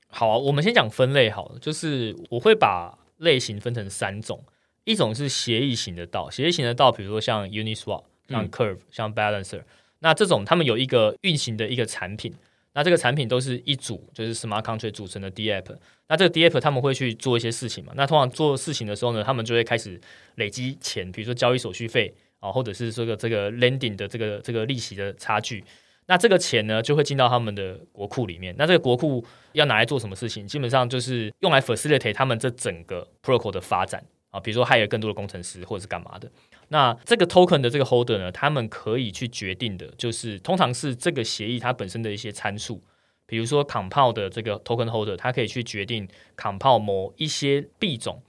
[0.06, 4.44] 好啊，我们先讲分类好了，就是我会把类型分成三种，
[4.84, 9.62] 一种是协议型的道，协议型的道，比如说像 Uniswap、像 Curve、嗯、像 Balancer，
[9.98, 12.32] 那这种他们有一个运行的一个产品。
[12.74, 15.76] 那这个产品都是一组，就是 smart contract 组成的 DApp。
[16.08, 17.92] 那这个 DApp 他们会去做一些事情嘛？
[17.96, 20.00] 那通常做事情的时候呢，他们就会开始
[20.36, 25.62] 累积钱，比如说交易手续费啊，或者是这个这个 lending 的这个这个利息的差距。
[26.06, 28.54] 那这个钱呢，就会进到他们的国库里面。
[28.58, 30.46] 那这个国库要拿来做什么事情？
[30.46, 36.28] 基本上就是用来 facilitate 他们这整个 protocol 的发展啊，比如说 hire 更多的工程师或者是干嘛的。
[36.68, 42.82] 那这个 token 的这个 holder 呢，他们可以去决定的，就是通常是这个协议它本身的一些参数，
[43.26, 48.22] 比如说 compound 的这个 token holder，它可以去决定 compound 某一些币种，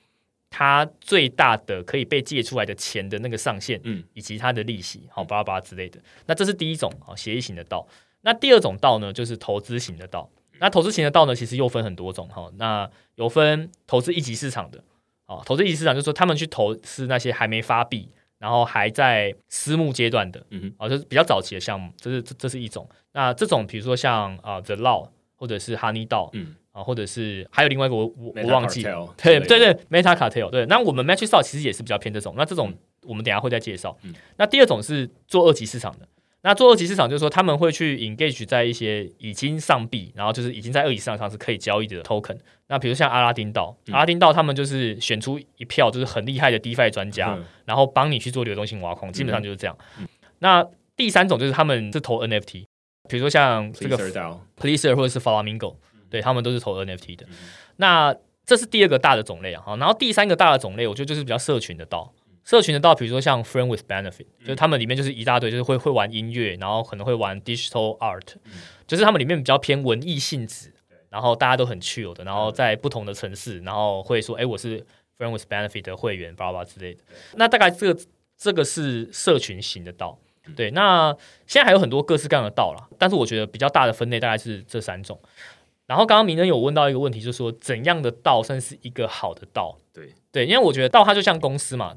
[0.49, 5.99] 它最大的可以被借出来的钱的那个上限，嗯，以及它的利息，好巴拉巴拉之类的。
[6.25, 7.87] 那这是第一种啊，协议型的道。
[8.21, 10.29] 那第二种道呢，就是投资型的道。
[10.59, 12.49] 那投资型的道呢，其实又分很多种哈。
[12.57, 14.81] 那有分投资一级市场的，
[15.37, 18.09] 啊，投资一级市场就是说他们去投资那些还没发币。
[18.39, 22.85] 然后还在私募阶段的，嗯就是比较早期的项目，这是这这是一种。
[23.13, 30.65] 那这种比如说像啊、呃、The Law 或者是 Honey DAO，嗯，啊，或者是还有另外一个我我我忘记了，对对对，Meta Cartel，对。
[30.65, 32.33] 那我们 Matrix DAO 其实也是比较偏这种。
[32.35, 33.97] 那这种我们等下会再介绍。
[34.01, 36.05] 嗯，那第二种是做二级市场的。
[36.41, 42.37] 那做二级市场就是说他们会去 engage 在一些已经上币，然后就是已经在二级市场上是可以交易的 token。
[42.73, 49.77] 那比如像阿拉丁道，阿拉丁道他们就是选出一票就是很厉害的 DeFi 专家，嗯、然后帮你去做流动性挖矿，基本上就是这样。
[49.99, 50.07] 嗯、
[50.39, 52.65] 那第三种就是他们是投 NFT，
[53.07, 53.95] 比如说像这个
[54.59, 55.75] Pleasr 或者是 Flamingo，
[56.09, 57.27] 对他们都是投 NFT 的。
[57.29, 57.35] 嗯、
[57.75, 59.63] 那这是第二个大的种类啊。
[59.77, 62.11] 然后第三个大的种类，我觉得就是比较社群的道，
[62.43, 68.33] 社群的道，比如说像 Friend with Benefit，就是他们里面就是一大堆，就是会会玩音乐，然后可能会玩 Digital Art，
[68.87, 70.73] 就是他们里面比较偏文艺性质。
[71.13, 74.83] 然后大家都很 chill 的，然后在不同的城市，然后会说，哎，我是
[75.15, 77.01] Friend with Benefit 的会员，巴拉巴拉之类的。
[77.35, 78.01] 那大概这个
[78.35, 80.17] 这个是社群型的道。
[80.55, 85.19] 对，那现在还有很多各式各样的道了，但是我觉得比较大的分类大概是这三种。
[85.85, 89.77] 然后刚刚明恩有问到一个问题，就是说怎样的道算是一个好的道？
[89.93, 91.95] 对对，因为我觉得道它就像公司嘛，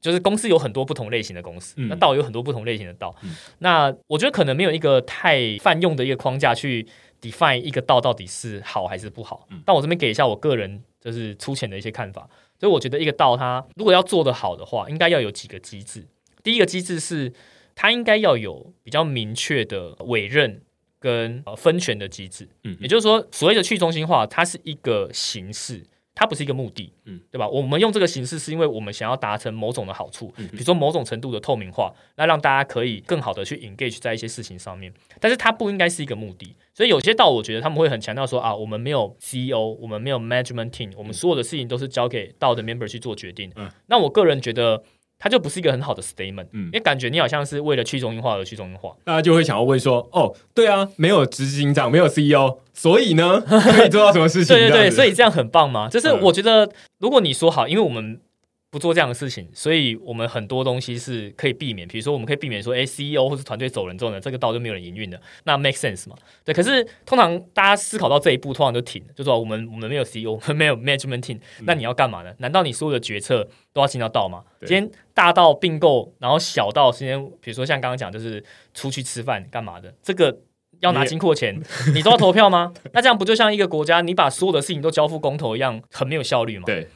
[0.00, 3.16] 就是公司有很多不同类型的公司，嗯、那道有很多不同类型的道。
[3.22, 6.86] 嗯、那我觉得可能没有一个太泛用的一个框架去
[7.20, 9.46] define 一个道到底是好还是不好。
[9.50, 12.28] 嗯、但我这边给一下我个人就是粗浅的一些看法。
[12.58, 16.06] 所以我觉得一个道它如果要做得好的话，应该要有几个机制。
[16.42, 17.32] 第一个机制是。
[17.80, 20.62] 它应该要有比较明确的委任
[20.98, 25.86] 跟呃分权的机制，嗯，也就是说，所谓的去中心化，它是一个形式，
[26.18, 27.46] 它不是一个目的，嗯，对吧？
[27.48, 44.82] 我们用这个形式是因为我们想要达成某种的好处，嗯，比如说某种程度的透明化，那让大家可以更好的去 engage 在一些事情上面，但是它不应该是一个目的，所以有些道我觉得他们会很强调说啊，我们没有 CEO，我们没有 management team，我们所有的事情都是交给道的 member 去做决定，嗯，那我个人觉得。
[45.18, 54.54] 它就不是一个很好的 statement，嗯，因为感觉你好像是为了去中心化而去中心化，大家就会想要问说，哦，对啊，没有执行长，没有 CEO，所以呢，可以做到什么事情？
[54.56, 55.88] 对对对，所以这样很棒吗？
[55.88, 58.20] 就是我觉得，如果你说好，因为我们。
[58.70, 61.88] 不做这样的事情，所以我们很多东西是可以避免。
[61.88, 66.14] 比如说，我们可以避免说，哎，CEO 或是团队走人之后呢，这个道就没有人营运的，那 make sense 嘛？
[66.44, 66.54] 对。
[66.54, 72.34] 可是通常大家思考到这一步，通常就停了，就说我们我们没有 CEO，我们没有 management team，那你要干嘛呢？
[72.38, 74.44] 难道你所有的决策都要进到道吗？
[74.60, 80.40] 今天大到并购，然后小到今天，比如说像刚刚讲，就是出去吃饭干嘛的，这个
[80.80, 81.58] 要拿金库钱，
[81.94, 82.72] 你都要投票吗？
[82.92, 86.64] 那这样不就像一个国家，你把所有的事情都交付公投一样，很没有效率吗？
[86.66, 86.86] 对。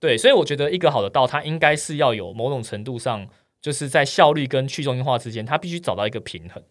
[0.00, 3.28] 对，所以我觉得一个好的道，它应该是要有某种程度上，
[3.60, 6.62] 就是在效率跟去中心化之间，它必须找到一个平衡。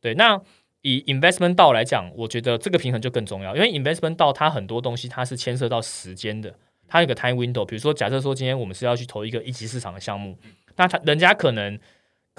[0.00, 0.40] 对，那
[0.80, 6.54] 以 investment 道来讲，我觉得这个平衡就更重要，因为 investment 道它很多东西它是牵涉到时间的，
[6.88, 7.64] 它有个 time window。
[7.64, 10.36] 比如说，假设说今天我们是要去投一个一级市场的项目，
[10.76, 11.78] 那它人家可能。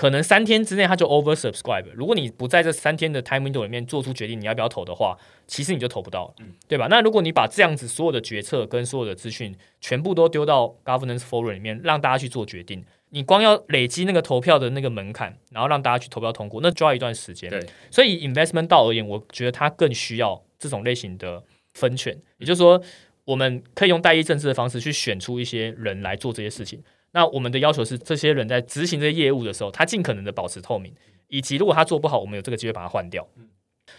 [0.01, 1.85] 可能三天之内他就 oversubscribe。
[1.93, 6.87] 如果你不在这三天的 time window 里面做出决定，你要不要投的话，其实你就投不到了，嗯、对吧？
[6.89, 17.47] 那如果你把这样子所有的决策跟所有的资讯全部都丢到 governance forum 里面，让大家去做决定，你光要累积那个投票的那个门槛，然后让大家去投票通过，那就要一段时间。
[17.51, 21.43] 对，所以以 investment 道而言，我觉得它更需要这种类型的
[21.75, 22.81] 分权，也就是说，
[23.25, 26.81] 我们可以用代议政治的方式去选出一些人来做这些事情。
[27.13, 30.93] 那我们的要求是，这些人在执行这些业务的时候，他尽可能的保持透明，
[31.27, 33.27] 以及如果他做不好，我们有这个机会把他换掉。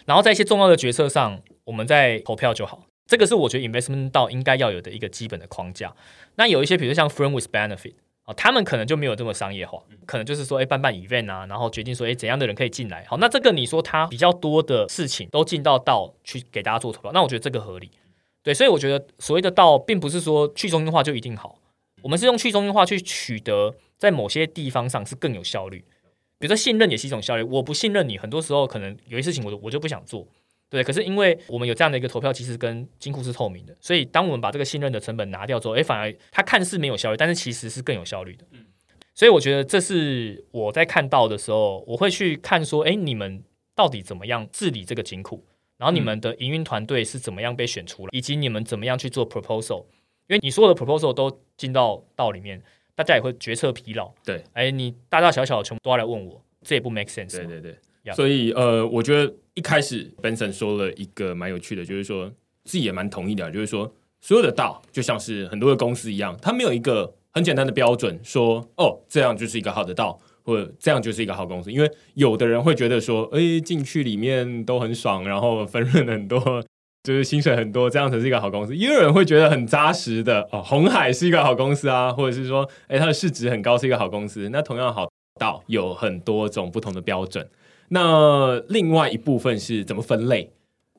[0.05, 2.87] 然后在一些重要的决策上，我们再投票就好。
[3.05, 5.93] 这个是我觉得 investment 到应该要有的一个基本的框架。
[6.35, 13.05] 那有一些，比如说像 friend with benefit 啊，他们可能就没有这么商业化，可能就是说，哎，办办 event 啊，然后决定说，哎，怎样的人可以进来。
[13.07, 17.91] 好，那这个你说他比较多的事情都进到道去给大家做投票，那我觉得这个合理。
[18.41, 21.59] 对，所以我觉得所谓的道，并不是说去中心化就一定好。
[22.03, 25.79] 我们是用去中心化去取得在某些地方上是更有效率，
[26.37, 27.43] 比如说信任也是一种效率。
[27.43, 30.27] 我不信任你，很多时候可能有些事情我我就不想做，
[30.69, 30.83] 对。
[30.83, 38.45] 可是因为我们有这样的一个投票机制跟金库是透明的，所以当我们把这个信任的成本拿掉之后，诶，反而它看似没有效率，但是其实是更有效率的。
[39.15, 43.41] 所以我觉得这是我在看到的时候，我会去看说，诶，你们
[43.73, 45.45] 到底怎么样治理这个金库？
[45.77, 49.85] 然后你们的营运团队是怎么样被选出来，以及你们怎么样去做 proposal。
[50.27, 52.61] 因为你所有的 proposal 都进到道里面，
[52.95, 54.13] 大家也会决策疲劳。
[54.23, 57.37] 对，哎，你大大小小的全部都要来问我，这也不 make sense。
[57.37, 58.15] 对对对，Yeah.
[58.15, 62.31] 所以呃，我觉得一开始 Benson 说了一个蛮有趣的，就是说
[62.63, 71.71] 自己也蛮同意的，就是说所有的道就像是很多的公司一样，它没有一个很简单的标准，说哦这样就是一个好的道，或者这样就是一个好公司。
[71.71, 76.63] 因为有的人会觉得说，哎，进去里面都很爽，然后分润很多。
[77.03, 78.73] 就是薪水很多，这样才是一个好公司。
[78.73, 84.47] 也有人会觉得很扎实的哦，红海是一个好公司啊，或者是说，哎，它的市值很高，是一个好公司。
[84.53, 87.45] 那同样好道有很多种不同的标准。
[87.89, 90.49] 那另外一部分是怎么分类？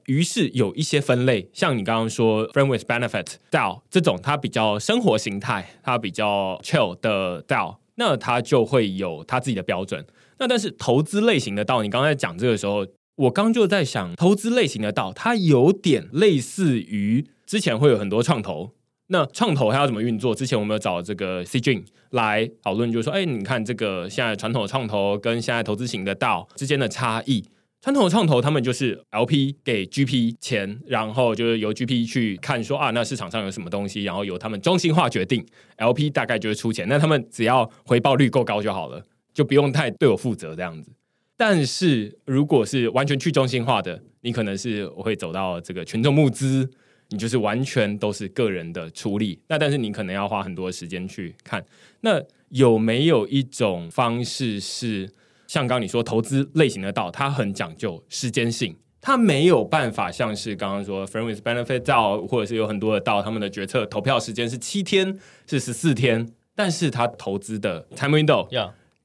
[0.05, 10.05] 于是有一些分类，像你刚刚说 Friend with Benefit 道这种，它比较生活形态，它比较 chill 的道，那它就会有它自己的标准。
[10.39, 12.87] 那但是投资类型的道，你刚才讲这个时候。
[13.17, 18.73] 我刚就在想，投资类型的道，它有点类似于之前会有很多创投。
[19.09, 20.35] 那创投它要怎么运作？
[20.35, 27.45] 之前我们有找这个 C 君来讨论，就是说，哎，你看这个现在传统的创投跟现在投资型的道之间的差异。
[27.83, 35.47] 传统的创投他们就是 LP 给 GP 钱，然后就是由 GP 去看说啊，那市场上有什么东西，然后由他们中心化决定
[35.77, 40.91] ，LP 大概就是出钱，那他们只要回报率够高就好了，就不用太对我负责这样子。
[41.37, 46.71] 但是如果是完全去中心化的，你可能是我会走到这个群众募资，
[47.11, 49.39] 你就是完全都是个人的出力。
[49.49, 51.65] 那但是你可能要花很多时间去看。
[52.01, 55.11] 那有没有一种方式是
[55.47, 68.49] 像刚刚你说投资类型的道，它很讲究时间性，它没有办法像是刚刚说 Friend with Benefit 道，或者是有很多的道，他们的决策投票时间是七天，是十四天，但是他投资的 time window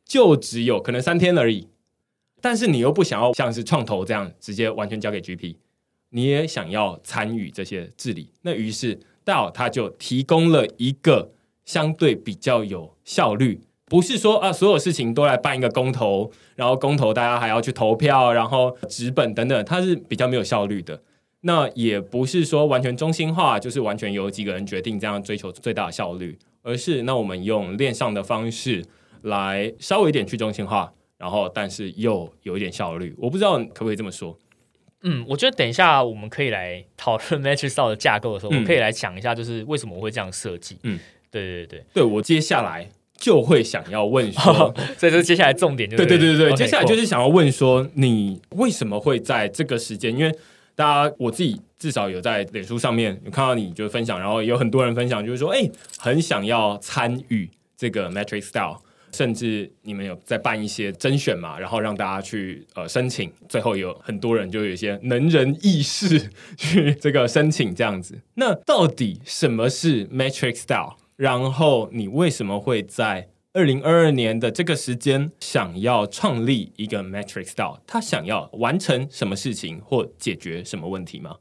[0.05, 1.67] 就只有可能三天而已。
[2.41, 5.55] 但是你又不想要像是创投这样直接完全交给 GP，
[6.09, 8.31] 你也想要参与这些治理。
[8.41, 11.31] 那于是 DAO 他就提供了一个
[11.65, 21.01] 相对比较有效率，不是说啊所有事情都来办一个公投，然后公投大家还要去投票，然后纸本等等，它是比较没有效率的。
[21.41, 28.83] 那也不是说完全中心化，就是完全由几个人决定这样追求最大的效率，而是那我们用链上的方式
[29.21, 30.91] 来稍微一点去中心化。
[31.19, 34.35] 然后，但是又有一点效率，我不知道可不可以这么说。
[35.03, 40.77] 嗯，我觉得等一下我们可以来讨论 Matrix 的架构的时候，嗯、我们可以来讲一下，就是为什么我会这样设计。
[40.83, 40.97] 嗯，
[41.29, 50.11] 对对对对，我接下来就会想要问说， 所以这接下来重点就是，对对对对对，okay, 接下来就是想要问说，你为什么会在这个时间？
[50.17, 50.33] 因为
[50.75, 58.77] 大家我自己至少有在脸书上面有看到你就分享，然后有很多人分享，就是说，哎，很想要参与这个 Matrix DAO。
[59.11, 68.21] 甚至你们有在办一些甄选嘛，然后让大家去呃申请，最后有很多人就有一些能人异士去这个申请这样子。
[68.35, 70.95] 那到底什么是 Matrix DAO？
[71.15, 77.79] 然后你为什么会在二零二二年的这个时间想要创立一个 Matrix DAO？
[77.85, 81.35] 他想要完成什么事情或解决什么问题吗？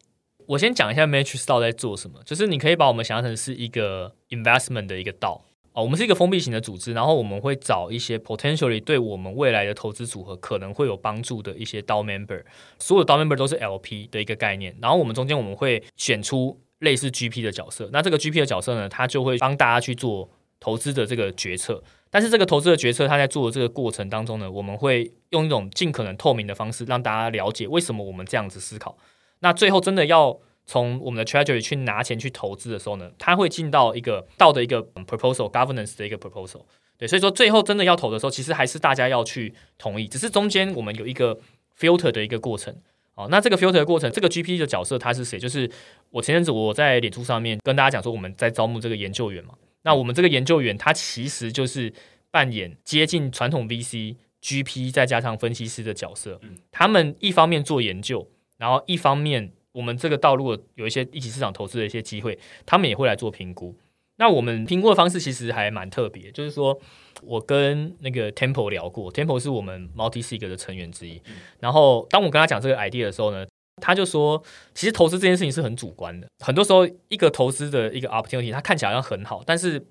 [0.47, 5.45] 我先讲一下 Matrix DAO 在做什么，就是你可以把我们想象成是一个 investment 的一个道
[5.83, 12.43] 我们是一个封闭型的组织，然后我们会找一些 potentially 对我们未来的投资组合可能会有帮助的一些 DAO member，
[12.79, 20.29] 所有 DAO member 都是 LP 的一个概念，然后我们中间我们会选出类似 GP 的角色，那这个 GP 的角色呢，他就会帮大家去做
[20.61, 28.97] 投资的这个决策，但是这个投资的决策，他在做的这个过程当中呢，我们会用一种尽可能透明的方式让大家了解为什么我们这样子思考，
[29.41, 30.41] 那最后真的要。
[30.69, 36.61] 从我们的 treasury 去拿钱去投资的时候呢，它会进到一个到的一个 proposal governance 的一个 proposal，
[36.99, 41.41] 对，所以说最后真的要投的时候，其实还是大家要去同意，只是中间我们有一个
[41.77, 42.77] filter 的一个过程。
[43.15, 45.39] 哦，那这个 filter 的过程，这个 GP 的角色他是谁？
[45.39, 45.69] 就是
[46.11, 49.55] 我前阵子我在脸书上面跟大家讲说，我们在招募这个研究员嘛。
[49.83, 51.91] 那我们这个研究员他其实就是
[52.31, 56.39] 扮演接近传统 VC GP 再加上分析师的角色。
[56.71, 58.29] 他们一方面做研究，
[58.59, 59.53] 然后一方面。
[59.79, 62.37] 我们这个道路有一些一级市场投资的一些机会，
[62.67, 63.73] 他们也会来做评估。
[64.17, 66.77] 那我们评估的方式其实还蛮特别，就是说
[67.23, 71.23] 我跟那个 Temple 聊过，Temple 是我们 Multisig 的成员之一。
[71.61, 73.47] 然后当我跟他讲这个 idea 的时候呢，
[73.81, 74.43] 他就说，
[74.75, 79.87] 其实投资这件事情是很主观的，很多时候一个投资的一个 opportunity，它看起来好像很好，但是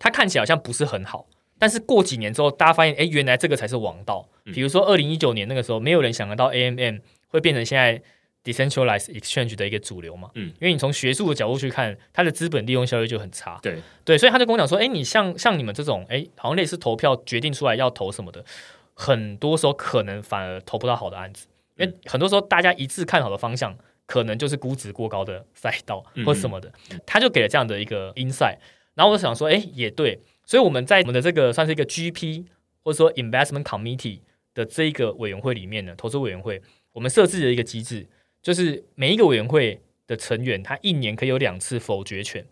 [0.00, 1.28] 它看起来好像不是很好。
[1.60, 4.28] 但是过几年之后，大家发现，哎，原来这个才是王道。
[4.46, 8.02] 比如说二零一九年那个时候，没有人想得到 AMM 会变成现在。
[8.44, 13.78] Decentralized exchange 的一个主流嘛，嗯，因为你从学术的角度去看，它的资本利用效率就很差，对。
[14.04, 18.44] 对，所以他就跟我讲说，哎，你像像你们这种，哎，好像类似投票决定出来要投什么的，
[18.94, 28.56] 很多时候可能反而投不到好的案子，因为很多时候大家一致看好的方向，可能就是估值过高的赛道或什么的，嗯、他就给了这样的一个 insight，
[28.94, 32.44] 然后我想说，哎，也对，所以我们在我们的这个算是一个 GP
[32.82, 34.18] 或者说 Investment Committee
[34.52, 36.60] 的这一个委员会里面呢，投资委员会，
[36.92, 38.04] 我们设置了一个机制。
[38.42, 42.44] 就是每一个委员会的成员，他一年可以有两次否决权。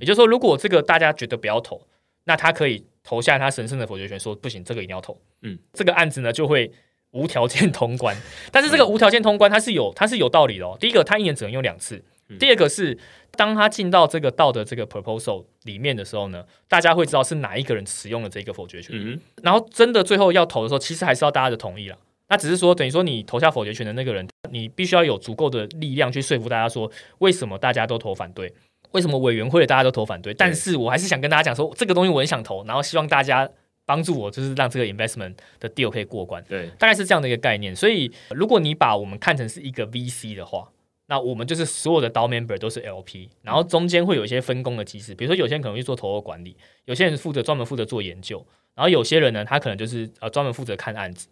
[0.00, 1.80] 也就是说，如果这个大家觉得不要投，
[2.24, 5.16] 那他可以投下他神圣的否决权，说不行，这个一定要投。
[5.42, 6.68] 嗯，这个案子呢就会
[7.12, 8.16] 无条件通关。
[8.50, 10.76] 但是这个无条件通关，它是有它是有道理的哦。
[10.80, 11.98] 第一个，他一年只能用两次；
[12.40, 12.98] 第二个是，
[13.36, 18.90] 当他进到这个道德这个 proposal 里面的时候呢，大家会知道是哪一个人使用了这个否决权。
[18.92, 21.96] 嗯，然后真的最后要投的时候，其实还是要大家的同意了。
[22.28, 28.52] 那只是说，等于说你投下否决权的那个人，你必须要有足够的力量去说服大家说，为什么大家都投反对？
[28.92, 30.32] 为什么委员会的大家都投反对？
[30.34, 33.48] 但是我还是想跟大家讲说，这个东西我很想投，然后希望大家
[33.84, 36.42] 帮助我，就是让这个 investment 的 deal 可以过关。
[36.48, 37.74] 对，大概是这样的一个概念。
[37.74, 40.68] 所以，如果你把我们看成是一个 VC 的话，
[41.08, 48.44] 那我们就是所有的 DAO member 都是 LP，然后中间会有一些分工的机制，比如说有些人可能去做投后管理，有些人负责专门负责做研究，
[48.74, 51.28] 然后有些人呢，他可能就是呃专门负责看案子。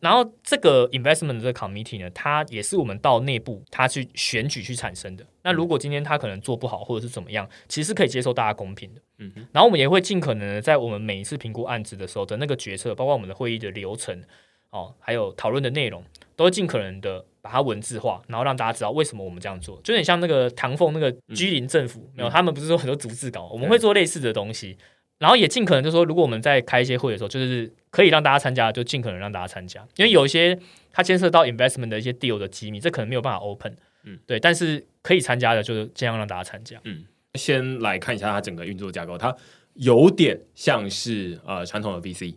[0.00, 5.26] 然后这个 investment 的这个 committee 呢，它也是我们到内部它去选举去产生的。
[5.42, 9.00] 那如果今天他可能做不好或者是怎么样，其实可以接受大家公平的。
[9.18, 14.22] 嗯然后我们也会尽可能的在我们每一次评估案子的时候的那个决策，包括我们的会议的流程，
[14.70, 16.04] 哦，还有讨论的内容，
[16.36, 19.80] 都会尽可能的把它文字化，然后让大家知道为什么我们这样做。
[19.82, 24.76] 就有点像那个唐凤那个居林政府，嗯、没有他们不是说很多逐字稿，我们会做类似的东西。
[25.18, 29.86] 然后也尽可能就说，如果我们在开一些会的时候，就是可以让大家参加，就尽可能让大家参加。
[29.96, 30.58] 因为有一些
[30.92, 33.76] 它牵涉到 investment 的一些 deal 的机密，这可能没有办法 open。
[34.04, 34.38] 嗯，对。
[34.38, 36.78] 但是可以参加的，就是尽量让大家参加。
[36.84, 39.34] 嗯，先来看一下它整个运作架构，它
[39.74, 42.34] 有点像是呃传统的 VC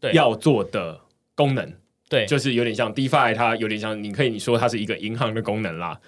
[0.00, 1.00] 对要做的
[1.34, 1.72] 功能，
[2.08, 5.98] 对，就是有点像 DeFi，它有点像你可以你说它是一个银行的功能啦，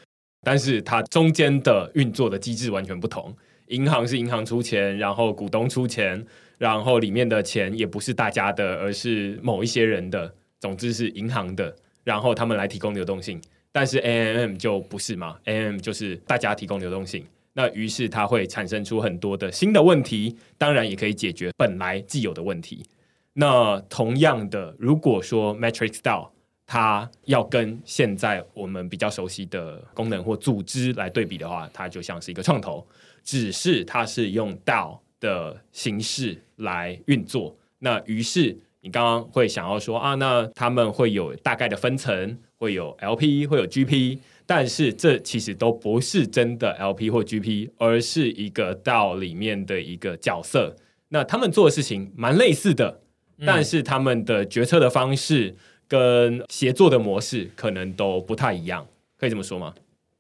[0.43, 3.35] 但是它中间的运作的机制完全不同。
[3.69, 6.25] 银行是银行出钱，然后股东出钱，
[6.59, 10.35] 然后里面的钱也不是大家的，而是某一些人的。
[10.59, 13.41] 总之是银行的，然后他们来提供流动性。
[13.71, 17.27] 但是 AMM 就不是嘛 A M 就是大家提供流动性。
[17.53, 22.83] 那于是它会产生出很多的新的问题，当然也可以解决本来既有的问题。
[23.35, 26.31] 那同样的，如果说 Matrix DAO
[26.67, 32.85] 它要跟现在我们比较熟悉的功能或组织来对比的话，它就像是一个创投。
[33.23, 50.77] 只是它是用 DAO 的形式来运作，那于是你刚刚会想要说啊，那他们会有大概的分层，会有 LP，会有 GP，但是这其实都不是真的 LP 或 GP，而是一个 DAO 里面的一个角色。
[51.09, 53.01] 那他们做的事情蛮类似的，
[53.45, 55.55] 但是他们的决策的方式
[55.89, 58.87] 跟协作的模式可能都不太一样，
[59.17, 59.75] 可以这么说吗？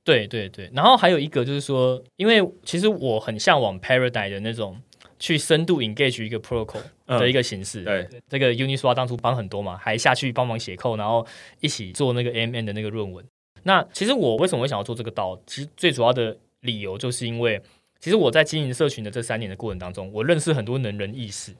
[0.04, 4.76] 对对对，然后还有一个就是说，因为其实我很向往 Paradigm 的那种
[5.18, 7.82] 去深度 engage 一个 protocol 的一个形式。
[7.82, 11.26] 嗯、对，这个 Uniswap 当初帮很多嘛，还下去帮忙写 code，然后
[11.60, 13.24] 一起做那个 AMM 的那个论文。
[13.62, 15.40] 那其实我为什么会想要做这个道？
[15.46, 17.60] 其实最主要的理由就是因为，
[17.98, 21.52] 其实我在经营社群的这三年的过程当中，我认识很多能人异士。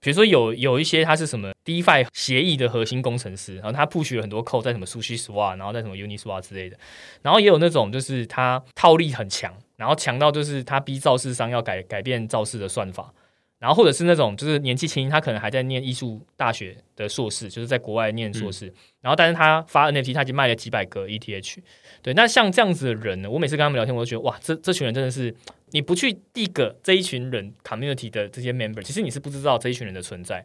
[0.00, 6.78] 比如说有有一些他是什么 DeFi 协议的核心工程师，然后他 push 了很多 code 在什么 SushiSwap，然后在什么 Uniswap 之类的，
[7.20, 13.14] 然后也有那种就是他套利很强，然后强到就是他逼造市商要改改变造市的算法。
[13.58, 18.66] 然后或者是那种就是年纪轻，他可能还在念艺术大学的硕士，就是在国外念硕士。
[18.66, 21.56] 嗯、然后但是他发 NFT，他已经卖了几百个 ETH。
[22.00, 25.34] 对，那像这样子的人呢，我每次跟他们聊天，我都觉得哇，这这群人真的是
[25.70, 30.44] 你不去 dig 这一群人 community 的这些 member，其实你是不知道这一群人的存在。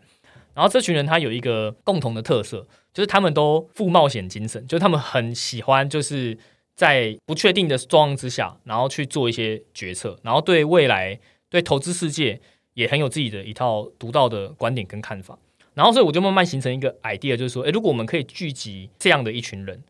[0.55, 6.35] 然后这群人他有一个共同的特色，就是他们都富冒险精神，就是他们很喜欢就是
[6.75, 11.19] 在不确定的状况之下，然后去做一些决策，然后对未来
[11.49, 12.41] 对投资世界。
[12.75, 15.37] 也很有自己的一套独到的观点跟看法，
[15.75, 19.83] 然后所以我就慢慢形成一个 idea，就是说，诶，如果我们可以聚集这样的一群人，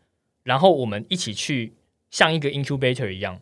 [0.44, 1.72] 然后我们一起去
[2.12, 3.40] 像一个 incubator 一样，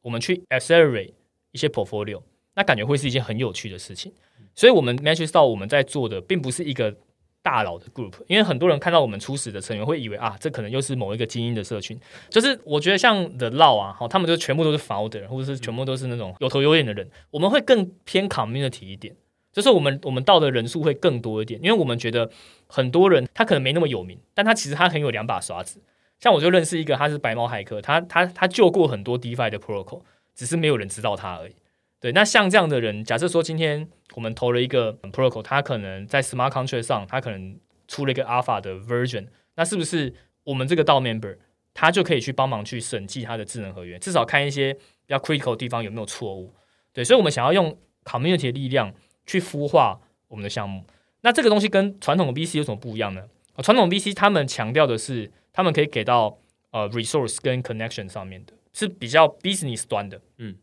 [0.00, 1.12] 我们去 accelerate
[1.52, 2.22] 一些 portfolio，
[2.54, 4.10] 那感觉会是一件很有趣的事情。
[4.54, 6.96] 所以，我们 Matrix 到我们在做的并不是一个。
[7.42, 11.98] 大佬的 group，因为很多人看到我们初始的成员会以为啊，这可能又是某一个精英的社群。
[12.28, 17.08] 就是我觉得像 The Lao 啊，好，他们就全部都是 founder，或者是全部都是那种有头有脸的人。
[17.30, 19.16] 我们会更偏 community 一点，
[19.52, 22.30] 就是我们我们到的人数会更多一点，因为我们觉得
[22.66, 25.80] 很多人他可能没那么有名，但他其实他很有两把刷子。
[26.20, 30.02] 像我就认识一个，他是白猫骇客，他他他救过很多 DeFi 的 protocol，
[30.34, 31.52] 只是没有人知道他而已。
[32.00, 39.26] 对，那像这样的人，假设说今天我们投了一个 protocol，他可能在 smart contract 上，他可能出了一个 alpha 的 version，
[39.56, 41.36] 那是不是我们这个 DAO member
[41.74, 46.54] 他就可以去帮忙去审计他的智能合约，至少看一些比较 critical 的地方有没有错误？
[46.92, 48.94] 对，所以我们想要用 community 的力量
[49.26, 50.84] 去孵化我们的项目。
[51.22, 53.24] 那这个东西跟传统的 VC 有什么不一样呢？
[53.62, 56.38] 传统 VC 他们强调的是，他们可以给到
[56.70, 60.54] 呃 resource 跟 connection 上面的，是比较 business 端的，嗯。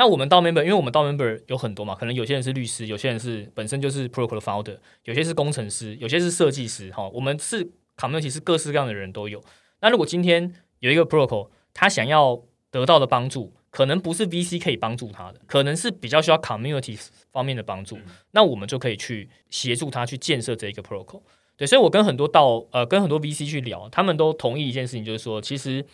[0.00, 9.44] 那我们 DAO member，因为我们 DAO member 有很多嘛，可能有些人是律师，有些人是本身就是 protocol 的 founder，有些是工程师，有些是设计师，哈，我们是 community 是各式各样的人都有。
[9.82, 16.98] 那如果今天有一个 protocol，他想要得到的帮助，可能不是 VC 可以帮助他的，可能是比较需要 community
[17.30, 17.98] 方面的帮助，
[18.30, 21.20] 那我们就可以去协助他去建设这一个 protocol。
[21.58, 25.84] 对，所以我跟很多 DAO 呃跟很多 VC 去聊，他们都同意一件事情，就是说，其实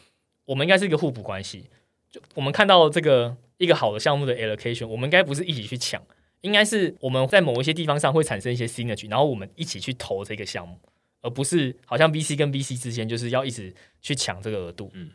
[0.45, 1.69] 我们应该是一个互补关系。
[2.09, 3.37] 就我们看到这个。
[3.59, 6.03] 一个好的项目的 allocation，我们应该不是一起去抢，
[6.43, 10.79] 应该是我们在某一些地方上会产生一些 synergy，然后我们一起去投这个项目，
[11.23, 14.91] 而不是好像 VC 跟 VC 之间就是要一直去抢这个额度。
[14.95, 15.11] 嗯，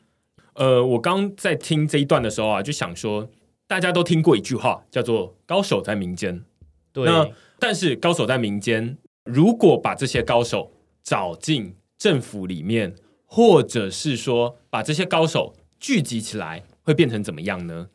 [0.54, 3.30] 呃，我刚在听这一段的时候啊，就想说，
[3.68, 6.44] 大家都听过一句话，叫做“高手在民间”。
[6.92, 7.30] 对，那
[7.60, 10.74] 但是高手在民间，如果把这些高手
[11.04, 17.88] 找进政府里面，或者是说把这些高手聚集起来，会变成怎么样呢？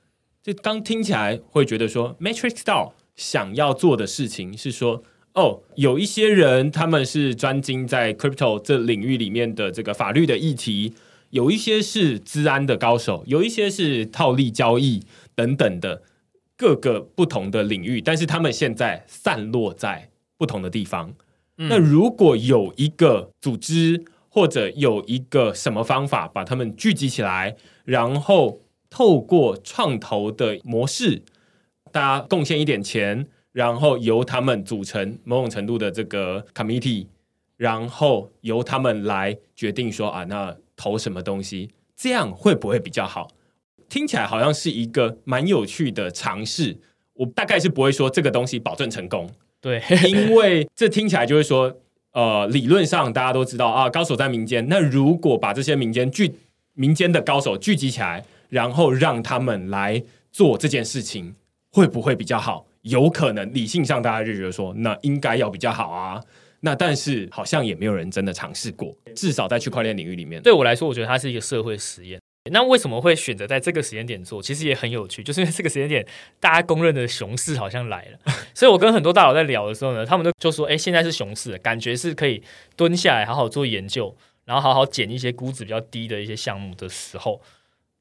[0.46, 5.02] 就刚听起来会觉得说，Matrix DAO 想要做的事情是说，
[5.34, 10.94] 哦，有一些人他们是专精在 crypto 这领域里面的这个法律的议题，
[11.30, 15.02] 有一些是治安的高手，有一些是套利交易
[15.34, 16.02] 等等的
[16.56, 21.12] 各个不同的领域，但是他们现在散落在不同的地方。
[21.58, 28.60] 嗯、那如果有一个组织，或者有一个什么方法把他们聚集起来，然后
[28.96, 31.22] 透过创投的模式，
[31.92, 37.06] 大家贡献一点钱，然后由他们组成某种程度的这个 committee，
[37.58, 43.28] 然后由他们来决定说啊，那投什么东西，这样会不会比较好？
[43.90, 46.78] 听起来好像是一个蛮有趣的尝试。
[47.12, 49.28] 我大概是不会说这个东西保证成功，
[49.60, 51.76] 对，因为这听起来就是说。
[52.12, 54.66] 呃，理论上大家都知道啊，高手在民间。
[54.70, 56.32] 那如果把这些民间聚
[56.72, 61.34] 民间的高手聚集起来，然后让他们来做这件事情，
[61.72, 62.66] 会不会比较好？
[62.82, 66.22] 有可能，理性上大家就觉得说，那应该要比较好啊。
[66.60, 72.20] 那但是好像也没有人真的尝试过，至少在区块链领域里面，对我来说，我觉得它是一个社会实验。
[72.52, 74.40] 那为什么会选择在这个时间点做？
[74.40, 76.06] 其实也很有趣，就是因为这个时间点
[76.38, 78.18] 大家公认的熊市好像来了，
[78.54, 82.40] 所以我跟很多大佬在聊的时候呢，他们都就说：“哎，现在是熊市，感觉是可以
[82.76, 87.42] 蹲下来好好做研究，然后好好捡一些估值比较低的一些项目的时候。”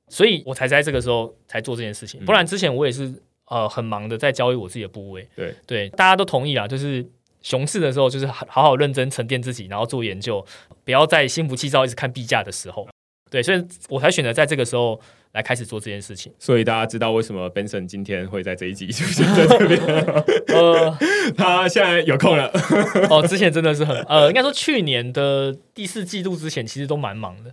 [0.09, 3.11] 所以我才在这个时候才做这件事情，不然之前我也是
[3.47, 5.27] 呃很忙的在交易我自己的部位。
[5.35, 7.05] 对对，大家都同意啊，就是
[7.41, 10.45] 熊市的时候就是好好认真沉淀自己，然后做研究，
[10.83, 12.87] 不要再心浮气躁一直看币价的时候。
[13.31, 14.97] 对，所以我才选择在这个时候
[15.33, 16.31] 来开始做这件事情。
[16.39, 19.81] 所以大家知道为什么 Benson 今天会在这一集出现在这边？
[20.55, 20.97] 呃，
[21.35, 22.49] 他现在有空了。
[23.09, 27.51] 哦，之前真的是很呃，应该说去年的第四季度之前，其实都蛮忙的，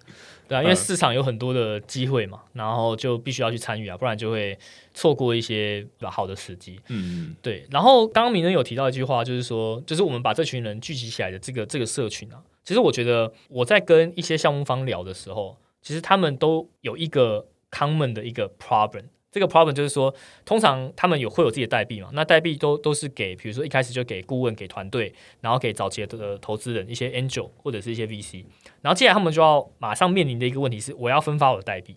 [0.52, 4.58] 对啊，因为市场有很多的机会嘛，然后就必须要去参与啊，不然就会
[4.94, 6.78] 错过一些比较好的时机。
[6.88, 7.66] 嗯，对。
[7.70, 15.56] 然后刚刚明人有提到一句话，就是说，就是我们把这群人聚集起来的这个这个社群啊，其实我觉得我在跟一些项目方聊的时候。
[15.84, 19.02] 其实他们都有一个 common 的一个 problem，
[19.32, 20.14] 这个 problem 就是说，
[20.44, 28.44] 通常他们有会有自己的代币嘛，那代币都都是给，比如说一开始就给顾问、给团队，然后给早期的投资人一些 angel 或者是一些 VC，
[28.82, 31.96] 然后接下来他们就要马上面临的一个问题是，我要分发我的代币，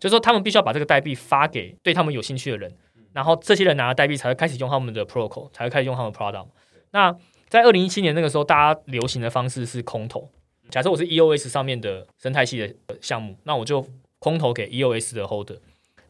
[0.00, 2.74] 就是说他们必须要把这个代币发给对他们有兴趣的人，
[3.12, 6.46] 然后这些人拿了代币才会开始用他们的 protocol，才会开始用他们的 product。
[6.92, 7.14] 那
[7.50, 10.30] 在二零一七年那个时候，大家流行的方式是空投。
[10.70, 13.86] 假设我是 EOS 上面的生态系的项目，那我就
[14.18, 15.58] 空投给 EOS 的 holder。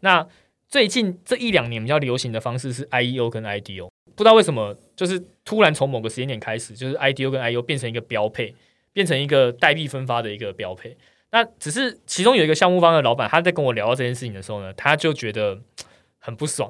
[0.00, 0.26] 那
[0.74, 8.52] 最近这一两年比较流行的方式是 IEO 跟 IDO，不知道为什么，就是突然从某个时间点开始，就是 IDO 跟 IEO 变成一个标配，
[8.92, 10.96] 变成一个代币分发的一个标配。
[11.30, 15.60] 那只是其中有一个项目方的老板，他在跟我聊到这件事情的时候呢，他就觉得
[16.18, 16.68] 很不爽。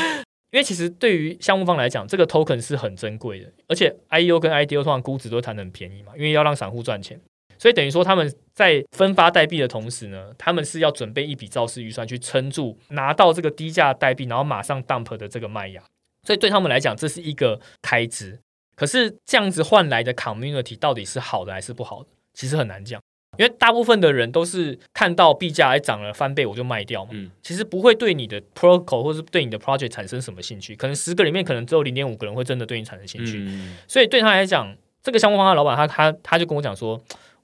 [0.52, 7.18] 因为其实对于项目方来讲，这个 token 是很珍贵的，而且 IEO 跟 IDO 通常估值都谈得很便宜嘛，因为要让散户赚钱，
[7.58, 15.82] 所以等于说他们在分发代币的同时呢，他们是要准备一笔造势预算去撑住拿到这个低价代币，然后马上 dump 的这个卖压，
[16.22, 18.38] 所以对他们来讲这是一个开支。
[18.74, 23.00] 可是这样子换来的 community 到底是好的还是不好的，其实很难讲。
[23.38, 27.10] 因为大部分的人都是看到币价还涨了翻倍，我就卖掉嘛。
[27.12, 30.74] 嗯，其实不会对你的 protocol 或是对你的 project 产生什么兴趣。
[30.74, 33.44] 可能十个里面可能只有零点五个人会真的对你产生兴趣。
[33.46, 36.98] 嗯，所以对他来讲，这个相关方的老板他他他就跟我讲说，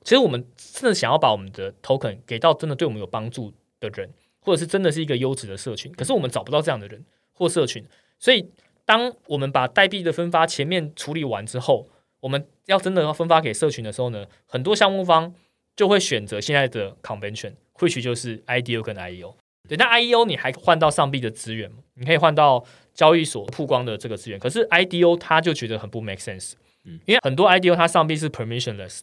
[0.05, 5.93] 其实我们真的想要把我们的 token 给到真的对我们有帮助的人，或者是真的是一个优质的社群。
[5.93, 7.85] 可是我们找不到这样的人或社群，
[8.19, 8.49] 所以
[8.85, 11.89] 当我们把代币的分发前面处理完之后，
[12.21, 15.35] 我们要真的要分发给社群的时候呢，很多项目方。
[15.75, 19.35] 就会选择现在的 convention，或许就是 IDO 跟 IEO。
[19.67, 24.39] 对，那 IEO 你还换到上币的资源，你可以换到交易所曝光的这个资源。
[24.39, 26.53] 可是 IDO 他就觉得很不 make sense，
[26.85, 29.01] 嗯，因为很多 IDO 它上币是 permissionless，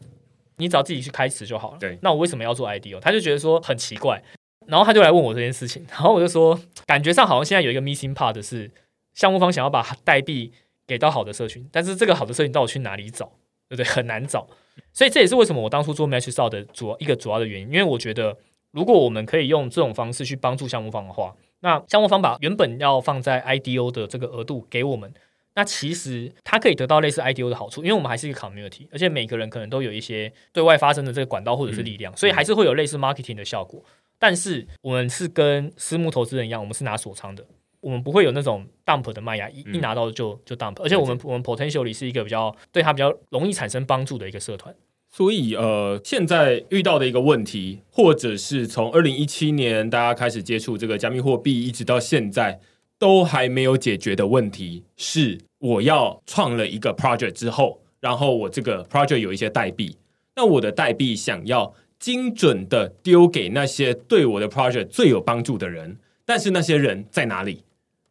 [0.60, 1.78] 你只要自己去开始就好了。
[1.80, 3.00] 对，那我为什么要做 IDO？
[3.00, 4.22] 他就觉得说很奇怪，
[4.68, 8.70] 然后他就来问我这件事情，然后我就说，感觉上好像现在有一个 missing part 是
[9.14, 10.52] 项目方想要把代币
[10.86, 13.26] 给到好的社群，但是这个好的社群到底去哪里找？
[13.68, 13.86] 对不对？
[13.86, 14.48] 很难找。
[14.94, 18.36] 所以这也是为什么我当初做 MatchStyle 的主要一个主要的原因，因为我觉得
[18.72, 25.14] 如果我们可以用这种方式去帮助项目方的话，那项目方把原本要放在 IDO 的这个额度给我们，
[25.56, 33.84] 那其实它可以得到类似 IDO 的好处，因为我们还是一个 community，而且每个人可能都有一些对外发声的这个管道或者是力量，所以还是会有类似 marketing 的效果。
[34.18, 37.46] 但是我们是跟私募投资人一样，我们是拿锁仓的。
[37.82, 44.76] 我们不会有那种 dump 的卖压，一一拿到就就 dump，而且我们我们 potentially 是一个比较对它比较容易产生帮助的一个社团。
[45.10, 52.60] 所以呃，现在遇到的一个问题，或者是从二零一七年大家开始接触这个加密货币，一直到现在
[53.00, 59.96] 都还没有解决的问题，是我要创了一个 project 之后，然后我这个 project 有一些代币，
[60.36, 67.64] 那我的代币想要精准的丢给那些对我的 project 最有帮助的人，但是那些人在哪里？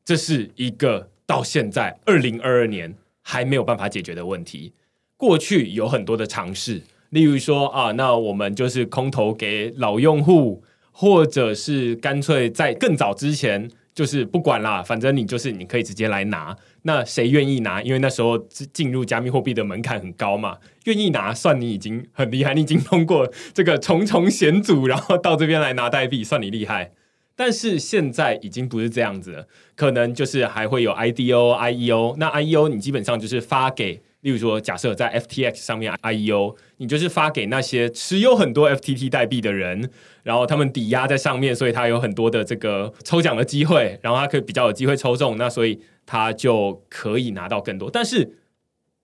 [0.07, 4.72] 这是一个到现在二零二二年还没有办法解决的问题。
[5.18, 6.80] 过去有很多的尝试，
[7.11, 10.62] 例如说啊，那我们就是空投给老用户，
[10.93, 13.70] 或者是干脆在更早之前。
[13.99, 16.57] 就是不管啦，反正你就是你可以直接来拿。
[16.82, 17.82] 那谁愿意拿？
[17.82, 18.38] 因为那时候
[18.72, 26.92] 进入加密货币的门槛很高嘛，愿意拿算你已经很厉害，你已经通过这个重重险阻，然后到这边来拿代币，算你厉害。
[27.34, 32.14] 但是现在已经不是这样子了，可能就是还会有 IDO、IEO。
[32.18, 34.01] 那 IEO 你基本上就是发给。
[34.23, 39.91] 例如说，假设在 FTX 上面 IEO，你就是发给那些持有很多 FTT 代币的人，
[40.25, 47.89] 然后他们抵押在上面，所以他有很多的这个抽奖的机会，然后他可以比较有机会抽中，那所以他就可以拿到更多。
[47.89, 48.39] 但是，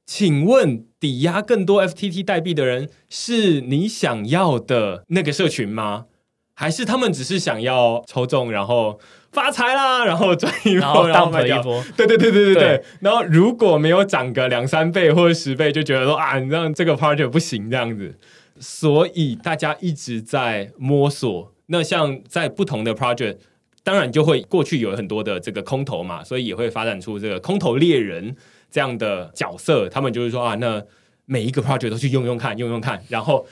[0.04, 6.06] 请问抵押更多 FTT 代币的人是你想要的那个社群吗？
[6.56, 8.98] 还是他们只是想要抽中，然后？
[9.34, 11.60] 发财啦，然后赚一波，然后卖掉。
[11.96, 12.54] 对对对对对对。
[12.54, 18.16] 对然后如果没有涨个两三倍或者十倍，就觉得说啊，你这样这个 project 不行这样子。
[18.60, 21.52] 所以大家一直在摸索。
[21.66, 23.38] 那像在不同的 project，
[23.82, 28.36] 当然就会过去有很多的这个空投嘛，所以也会发展出这个空投猎人
[28.70, 29.88] 这样的角色。
[29.88, 30.80] 他们就是说啊，那
[31.26, 33.44] 每一个 project 都去用用看，用用看，然后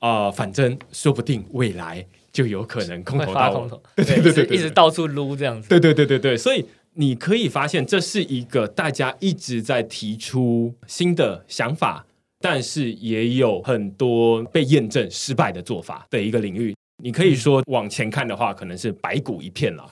[0.00, 2.04] 啊、呃，反正说不定未来。
[2.32, 5.68] 就有可能空投到空投， 对对对对，一直到处撸这样子。
[5.68, 6.64] 对对对对对，所以
[6.94, 12.06] 你可以发现，这是一个大家一直在提出新的想法，
[12.40, 16.74] 但是也有很多被验证失败的做法的一个领域。
[17.02, 19.90] 你可以说往前看的话，可能是白骨一片了。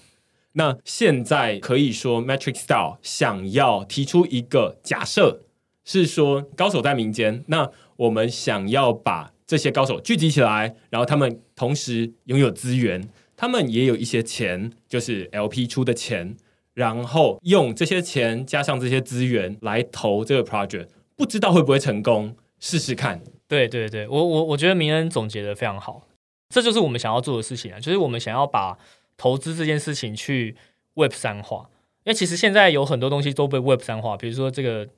[0.53, 5.43] 那现在可以说，Matrix Style 想要提出一个假设，
[5.85, 9.33] 是说高手在民间，那我们想要把。
[9.49, 16.37] 这些高手聚集起来，然后他们同时拥有资源，他们也有一些钱，就是 LP 出的钱，
[16.75, 20.87] 然后用这些钱加上这些资源来投这个 project，
[21.17, 23.21] 不知道会不会成功，试试看。
[23.49, 26.07] 对对对，我我我觉得明恩总结的非常好，
[26.49, 28.79] 这就是我们想要做的事情啊，就是我们想要把
[29.17, 30.55] 投资这件事情去
[30.95, 31.69] Web 三化，
[32.05, 34.89] 因为其实现在有很多东西都被 Web 三化，比如说这个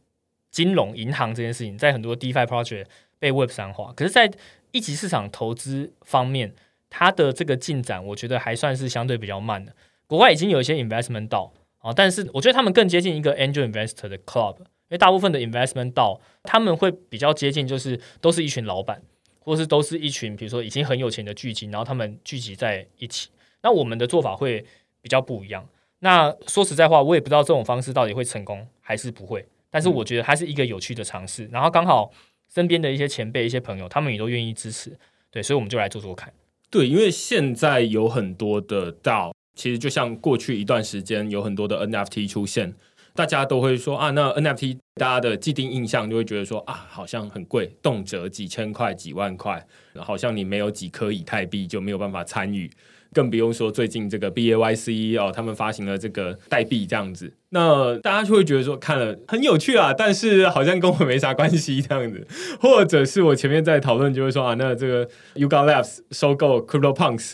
[0.50, 2.84] 金融银行这件事情，在很多 DeFi project。
[3.20, 4.32] 被 Web 三化，可是，在
[4.72, 6.54] 一级市场投资方面，
[6.88, 9.74] 它的这个进展，我觉得还算是相对比较慢的。
[10.06, 19.00] 国外已经有一些 investment 到啊，但是我觉得他们更接近一个 angel investor 的 club，因为大部分的 investment 到他们会比较接近，就是都是一群老板，
[19.38, 23.30] 或是都是一群比如说已经很有钱的巨鲸，然后他们聚集在一起。
[23.62, 24.64] 那我们的做法会
[25.00, 25.68] 比较不一样。
[26.00, 31.46] 那说实在话，我也不知道这种方式到底会成功还是不会，但是我觉得它是一个有趣的尝试。
[31.52, 32.10] 然后刚好。
[32.52, 34.98] 身边的一些前辈、一些朋友，他们也都愿意支持，
[35.30, 36.32] 对，所以我们就来做做看。
[36.68, 42.74] 对，因为现在有很多的到其实就像过去一段时间有很多的 NFT 出现，
[43.14, 52.70] 大家都会说啊，那 NFT 大家的既定印象就会觉得说啊，好像很贵，动辄几千块、几万块，好像你没有几颗以太币就没有办法参与。
[53.12, 62.26] 更不用说最近这个 B A Y C 哦，他们发行了这个代币这样子，那大家就会觉得说看了很有趣啊，但是好像跟我没啥关系这样子，
[62.60, 67.32] 或者是我前面在讨论就会说啊，那这个 Yuga Labs 收购 CryptoPunks，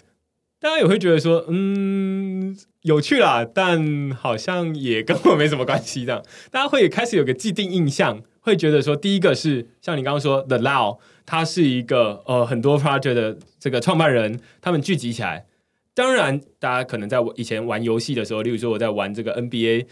[0.58, 15.44] 大家也会觉得说嗯有趣啦，但好像也跟我没什么关系这样，大家会开始有个既定印象，会觉得说第一个是像你刚刚说 The Lao，他是一个呃很多 project 的这个创办人，他们聚集起来。
[15.96, 19.86] 当然，大家可能在以前玩游戏的时候，例如说我在玩这个 NBA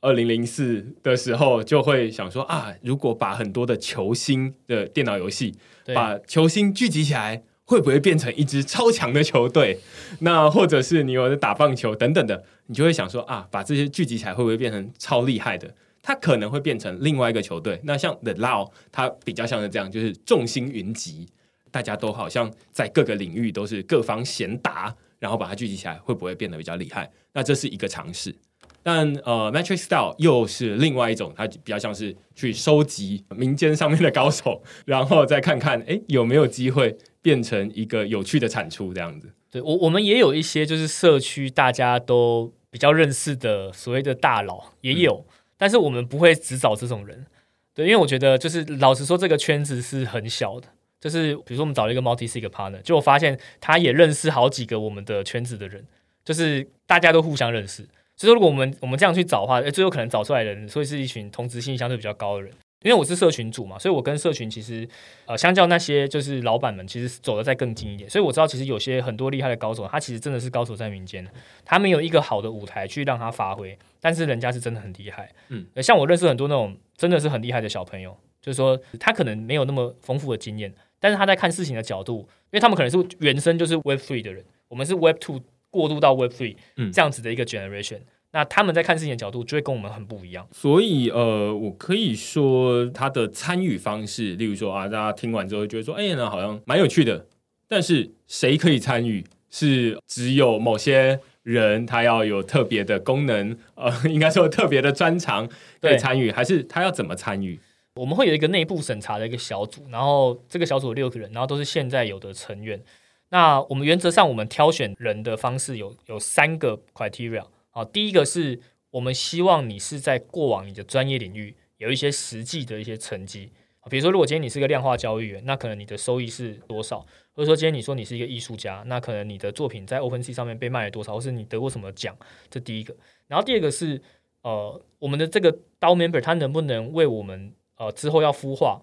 [0.00, 5.54] 二零零四的时候，就会想说啊，如果把很多的球星的电脑游戏，
[5.94, 9.78] 把球星聚集起来，会不会变成一支超强的球队？
[10.20, 15.74] 那或者是你有在打棒球等等的，你就会想说啊，把这些聚集起来，会不会变成超厉害的？
[16.00, 17.78] 它可能会变成另外一个球队。
[17.84, 21.28] 那像 The Lao，它比较像是这样，就是众星云集，
[21.70, 24.96] 大家都好像在各个领域都是各方贤达。
[25.22, 27.08] 然后把它聚集起来，会不会变得比较厉害？
[27.32, 28.34] 那这是一个尝试。
[28.82, 39.32] 但呃，Matrix Style 又是另外一种，它比较像是去收集民间上面的高手， 然后再看看，哎，有没有机会变成一个有趣的产出这样子。
[39.48, 47.24] 对，我我们也有一些就是社区大家都比较认识的所谓的大佬也有，嗯、但是我们不会只找这种人。
[47.72, 50.66] 对，因为我觉得就是老实说，这个圈子是很小的。
[51.02, 55.84] 就是比如说，我们找了一个 multi-sig partner，就我发现他也认识好几个我们的圈子的人，
[56.24, 57.82] 就是大家都互相认识。
[58.16, 62.52] 所以说，如果我们我们这样去找的话，最有可能找出来的人，所以是一群同质性相对比较高的人。
[62.84, 64.88] 因为我是社群主嘛，所以我跟社群其实
[65.26, 68.10] 呃，相较那些就是老板们，其实走得再更近一点。
[68.10, 71.24] 所以我知道，其实有些很多厉害的高手，他其实真的是高手在民间，
[71.64, 75.30] 他没有一个好的舞台去让他发挥，但是人家是真的很厉害。
[75.48, 86.56] 嗯，像我认识很多那种真的是很厉害的小朋友，就是说他可能没有那么丰富的经验，但是他在看事情的角度，因为他们可能是原生就是 Web Three 的人，我们是 Web Two 过渡到 Web Three
[86.92, 87.96] 这样子的一个 generation。
[87.98, 97.26] 嗯那他们在看事情的角度就会跟我们很不一样，所以呃，我可以说他的参与方式，例如说啊，大家听完之后觉得说，哎呀，那好像蛮有趣的。
[97.68, 99.22] 但是谁可以参与？
[99.50, 105.46] 是只有某些人他要有特别的功能，呃，应该说特别的专长
[105.82, 107.60] 可以参与，还是他要怎么参与？
[107.94, 112.82] 我们会有一个内部审查的一个小组，然后这个小组有六个人，然后都是现在有的成员。
[113.28, 117.44] 那我们原则上我们挑选人的方式有有三个 criteria。
[117.70, 123.50] 好，第一个是我们希望你是在过往你的专业领域有一些实际的一些成绩，
[123.90, 127.00] 比如说，如果今天你是个量化交易员，那可能你的收益是多少？
[127.34, 132.16] 或者说今天你说你是一个艺术家，那可能你的作品在 OpenSea 上面被卖了多少，或是你得过什么奖？
[132.50, 132.94] 这第一个。
[133.26, 134.00] 然后第二个是，
[134.42, 138.80] 呃，我们的这个 DAO member 他能不能为我们呃之后要孵化，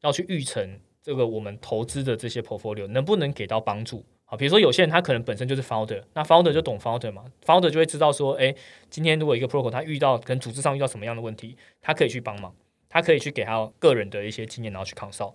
[0.00, 4.02] 要去育成这个我们投资的这些 portfolio，能不能给到帮助？
[4.24, 8.54] 好，比如说有些人他可能本身就是 founder，那 founder 就懂 founder 嘛，founder 就会知道说，哎，
[8.88, 12.54] 今天如果一个 protocol 他遇到跟组织上遇到什么样的问题，他可以去帮忙，
[12.88, 15.34] 他可以去给他个人的一些经验，然后去 consult，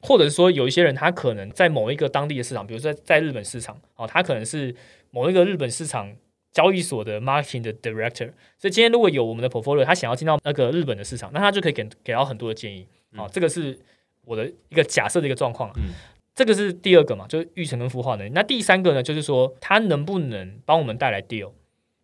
[0.00, 4.74] 或者是说有一些人他可能在某一个当地的市场，比如说在，在日本市场，哦，他可能是
[5.10, 6.14] 某一个日本市场
[6.52, 13.78] 交易所的 marketing 的 director，所以今天如果有我们的 portfolio，他想要进到那个日本的市场，那他就可以给给到很多的建议，好，这个是
[14.24, 15.70] 我的一个假设的一个状况。
[15.76, 15.92] 嗯
[16.32, 18.30] 这个是第二个嘛，就是育成跟孵化能力。
[18.32, 21.50] 那第三个呢，就是说他能不能帮我们带来 deal？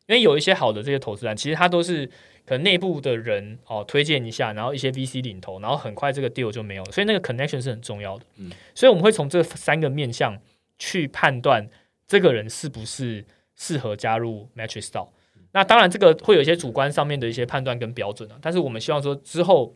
[0.09, 2.05] 因为有一些好的这些投资人，其实他都是
[2.45, 6.93] 可能内部的人哦推荐一下，然后一些 VC 领投，然后很快这个 deal 就没有了。
[6.93, 8.27] 所以那个 connection 是很重要的。
[8.37, 10.39] 嗯，所以我们会从这三个面向
[10.77, 11.67] 去判断
[12.07, 13.25] 这个人是不是
[13.57, 15.09] 适合加入 Matrix DAO。
[15.53, 19.75] 那当然这个会有一些主观上面的一些判断跟标准啊，但是我们希望说之后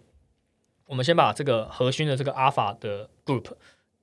[0.86, 3.46] 我们先把这个核心的这个 Alpha 的 group。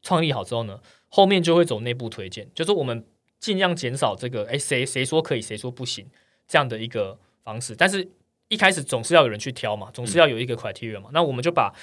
[0.03, 3.03] 创立好之后呢，后面就会走内部推荐，就是我们
[3.39, 6.07] 尽量减少这个，哎，谁谁说可以，谁说不行
[6.47, 7.75] 这样的一个方式。
[7.75, 8.07] 但是
[8.47, 11.09] 一开始总是要有人去挑嘛，总是要有一个 criteria 嘛。
[11.09, 11.73] 嗯、那我们就把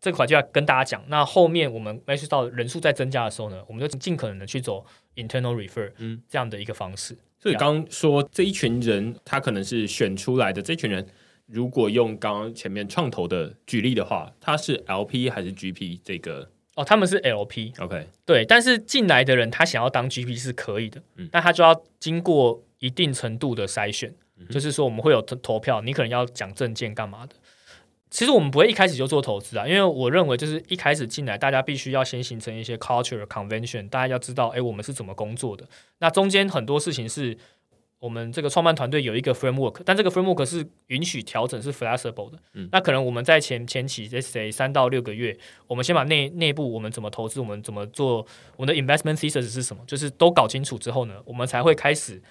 [0.00, 1.04] 这个 criteria 跟大家讲。
[1.08, 4.86] 那后面我们 match 到人数在增加的时候呢，我们就尽可能的去走
[5.16, 7.18] internal refer，嗯，这样的一个方式。
[7.40, 10.60] 所以刚刚说这一群人，他可能是选出来的。
[10.60, 11.06] 这群人
[11.46, 16.50] 如果用刚刚前面创投的举例的话，他是 LP 还是 GP 这个？
[16.74, 18.04] 哦，他们是 LP，OK，Okay.
[18.24, 27.34] 对，但是进来的人他想要当 GP 是可以的，嗯，那他就要经过一定程度的筛选，嗯、就是说我们会有投票，你可能要讲证件干嘛的。
[28.10, 35.66] 其实我们不会一开始就做投资啊，因为我认为就是一开始进来，大家必须要先形成一些 culture convention，大家要知道，哎，我们是怎么工作的。
[35.98, 37.36] 那中间很多事情是。
[38.00, 42.38] 我们这个创办团队有一个 framework，但这个 framework 是允许调整，是 flexible 的。
[42.52, 45.36] 嗯，那可能我们在前前期，let's say 三到六个月，
[45.66, 48.24] 我们先把内内部我们怎么投资，我们怎么做，
[48.56, 52.22] 我们的 investment thesis 是什么，就是都搞清楚之后呢，我们才会开始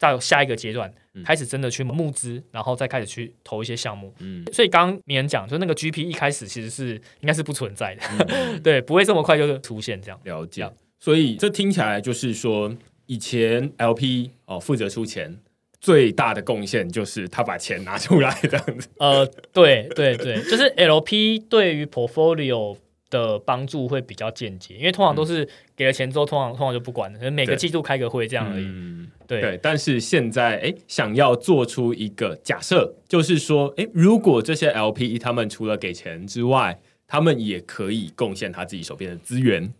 [0.00, 4.12] 到下一个阶段，嗯、开始真的去募资，然后再开始去投一些项目。
[4.18, 10.18] 嗯，所以刚刚铭恩讲，就那个 GP 一开始其实是应该是不存在的，嗯、 对，不会这么快就出现这样。
[10.24, 10.68] 了解。
[10.98, 12.74] 所以这听起来就是说。
[13.06, 15.36] 以前 LP 哦负责出钱，
[15.80, 18.88] 最大的贡献就是他把钱拿出来这样子。
[18.98, 22.76] 呃，对对对，就是 LP 对于 portfolio
[23.10, 25.46] 的帮助会比较间接，因为通常都是
[25.76, 28.64] 给了钱之后，通常通常就不管了，每个季度开个会这样而已。
[28.64, 29.58] 嗯，对对。
[29.60, 39.72] 但是现在哎，想要做出一个假设，就是说，哎，如果这些 LP 他们除了给钱之外，他们也可以贡献他自己手边的资源，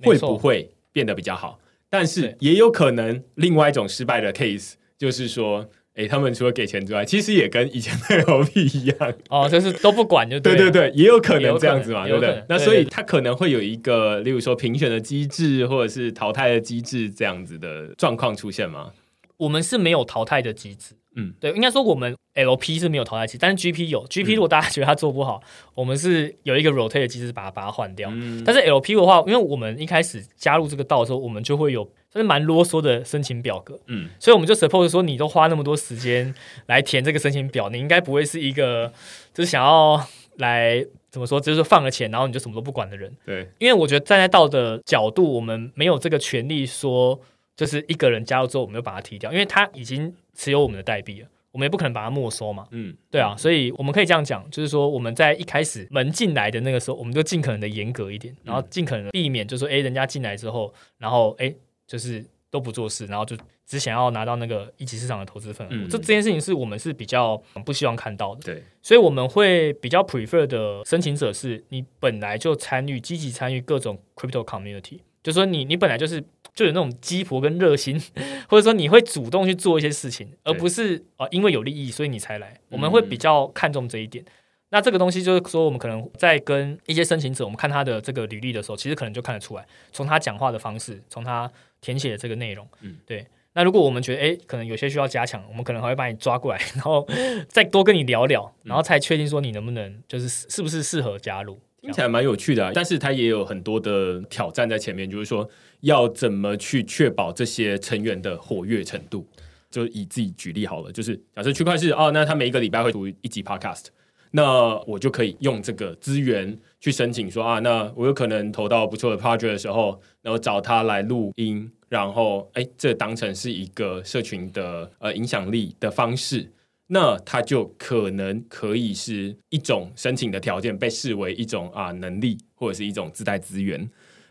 [0.00, 1.60] 会不会变得比较好？
[1.90, 5.68] 但是也有可能另外一种失败的 case，就是说，
[5.98, 10.54] 哎，他们除了给钱之外，其实也跟以前的 LP 一样，哦，就是都不管就对。
[10.54, 12.40] 对对对，也有可能这样子嘛，对不对？
[12.48, 18.92] 那所以他可能会有一个，例如说评选的机制，或者是淘汰的机制这样子的状况出现吗？
[19.38, 20.94] 我们是没有淘汰的机制。
[21.18, 24.06] 嗯，对，应该说我们 LP 是没有淘汰期，但是 GP 有。
[24.06, 28.08] GP 如果大家觉得它做不好，嗯、我们是有一个 rotate 的机制，把它把它换掉。
[28.12, 33.78] 嗯、但是 LP 的话，因为我们一开始加入这个道的时候，我们就会有就是蛮啰嗦的申请表格。
[33.88, 36.32] 嗯，所以我们就 suppose 说，你都花那么多时间
[36.66, 38.92] 来填这个申请表，你应该不会是一个
[39.34, 40.00] 就是想要
[40.36, 43.12] 来怎么说，就是放了钱然后你就什么都不管的人。
[43.26, 47.20] 对，因为我觉得站在道的角度，我们没有这个权利说，
[47.58, 51.28] 就是一个人加入之后，我们就把它踢掉，因为他已经持有我们的代币了。
[51.50, 52.68] 我们也不可能把它没收嘛。
[52.70, 61.52] 嗯，对啊，所以我们可以这样讲，就是说我们在一开始门进来的那个时候，我们就尽可能的严格一点，然后尽可能避免，就是说，哎，人家进来之后，然后哎，
[61.84, 63.36] 就是都不做事，然后就
[63.66, 65.70] 只想要拿到那个一级市场的投资份额。
[65.72, 68.40] 嗯，这这件事情是我们是比较不希望看到的。
[68.42, 76.22] 对，所以我们会比较 prefer 的申请者是你本来就参与、积极参与各种 crypto community，就是说你你本来就是。
[76.58, 77.96] 就有那种鸡婆跟热心，
[78.50, 82.58] 或者说你会主动去做一些事情，而不是啊、呃、因为有利益所以你才来。
[82.68, 84.24] 我们会比较看重这一点。
[84.24, 84.30] 嗯、
[84.70, 91.48] 那这个东西就是说，我们可能在跟一些申请者，我们看他的这个履历的时候，其实可能就看得出来，从他讲话的方式，从他
[91.80, 93.24] 填写的这个内容，嗯，对。
[93.52, 97.06] 那如果我们觉得哎，可能有些需要加强，我们可能还会把你抓过来， 然后
[97.48, 101.60] 再多跟你聊聊，然后才确定说你能不能就是是不是适合加入。
[101.80, 105.48] 听起来蛮有趣的、啊，但是它也有很多的挑战在前面，就是说
[105.80, 109.26] 要怎么去确保这些成员的活跃程度。
[109.70, 113.88] 就以自己举例好了，就是假设区块是哦，那他每一个礼拜会读一集 Podcast，
[114.30, 126.50] 那我就可以用这个资源去申请说啊，那我有可能投到不错的 Project 的时候，然后找他来录音，然后哎，这当成是一个社群的呃影响力的方式。
[126.90, 133.86] 那它就可能可以是一种申请的条件，被视为一种啊能力或者是一种自带资源。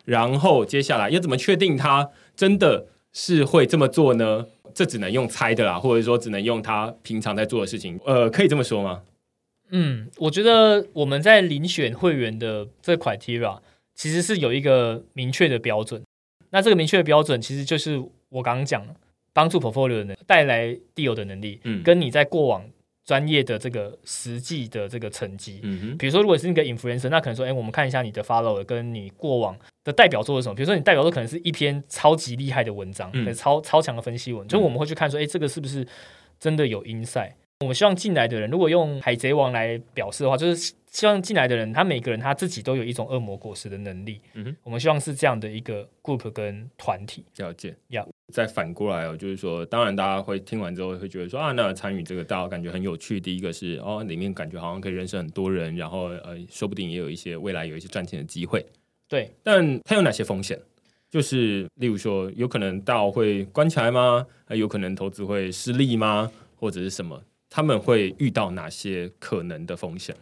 [0.08, 4.48] 然后接下来要怎么确定他真的是会这么做呢？
[4.74, 8.00] 这只能用猜的啦，或者说只能用他平常在做的事情。
[8.06, 9.02] 呃，可以这么说吗？
[9.70, 13.60] 嗯，我觉得我们在遴选会员的这个 criteria
[13.94, 16.02] 其实是有一个明确的标准。
[16.52, 18.96] 那这个明确的标准其实就是我刚刚讲的。
[19.34, 22.66] 帮助 portfolio 的能带来 deal 的能力，嗯，跟你在过往
[23.08, 30.56] 专业的这个实际的这个成绩，嗯哼，比如说如果是那个 influencer，那可能说，哎，我们看一下你的 follower 跟你过往的代表作是什么？
[30.56, 35.88] 比如说你代表作可能是一篇超级厉害的文章，嗯，超超强的分析文，就我们会去看说，哎，这个是不是
[36.38, 37.32] 真的有 insight？
[37.62, 44.20] 我们希望进来的人，如果用海贼王来表示的话，就是希望进来的人，他每个人他自己都有一种恶魔果实的能力。
[44.34, 47.24] 嗯哼，我们希望是这样的一个 group 跟团体。
[47.38, 47.74] 了解。
[47.88, 53.20] 要.再反过来哦，就是说，当然大家会听完之后会觉得说啊，那参与这个大家感觉很有趣。
[53.20, 58.66] 第一个是哦，里面感觉好像可以认识很多人，然后呃，说不定也有一些未来有一些赚钱的机会。
[59.08, 60.60] 对，但它有哪些风险？
[61.10, 64.28] 就是例如说，有可能 DAO 会关起来吗？
[64.46, 66.30] 还有可能投资会失利吗？
[66.58, 67.24] 或者是什么？
[67.50, 70.14] 他们会遇到哪些可能的风险？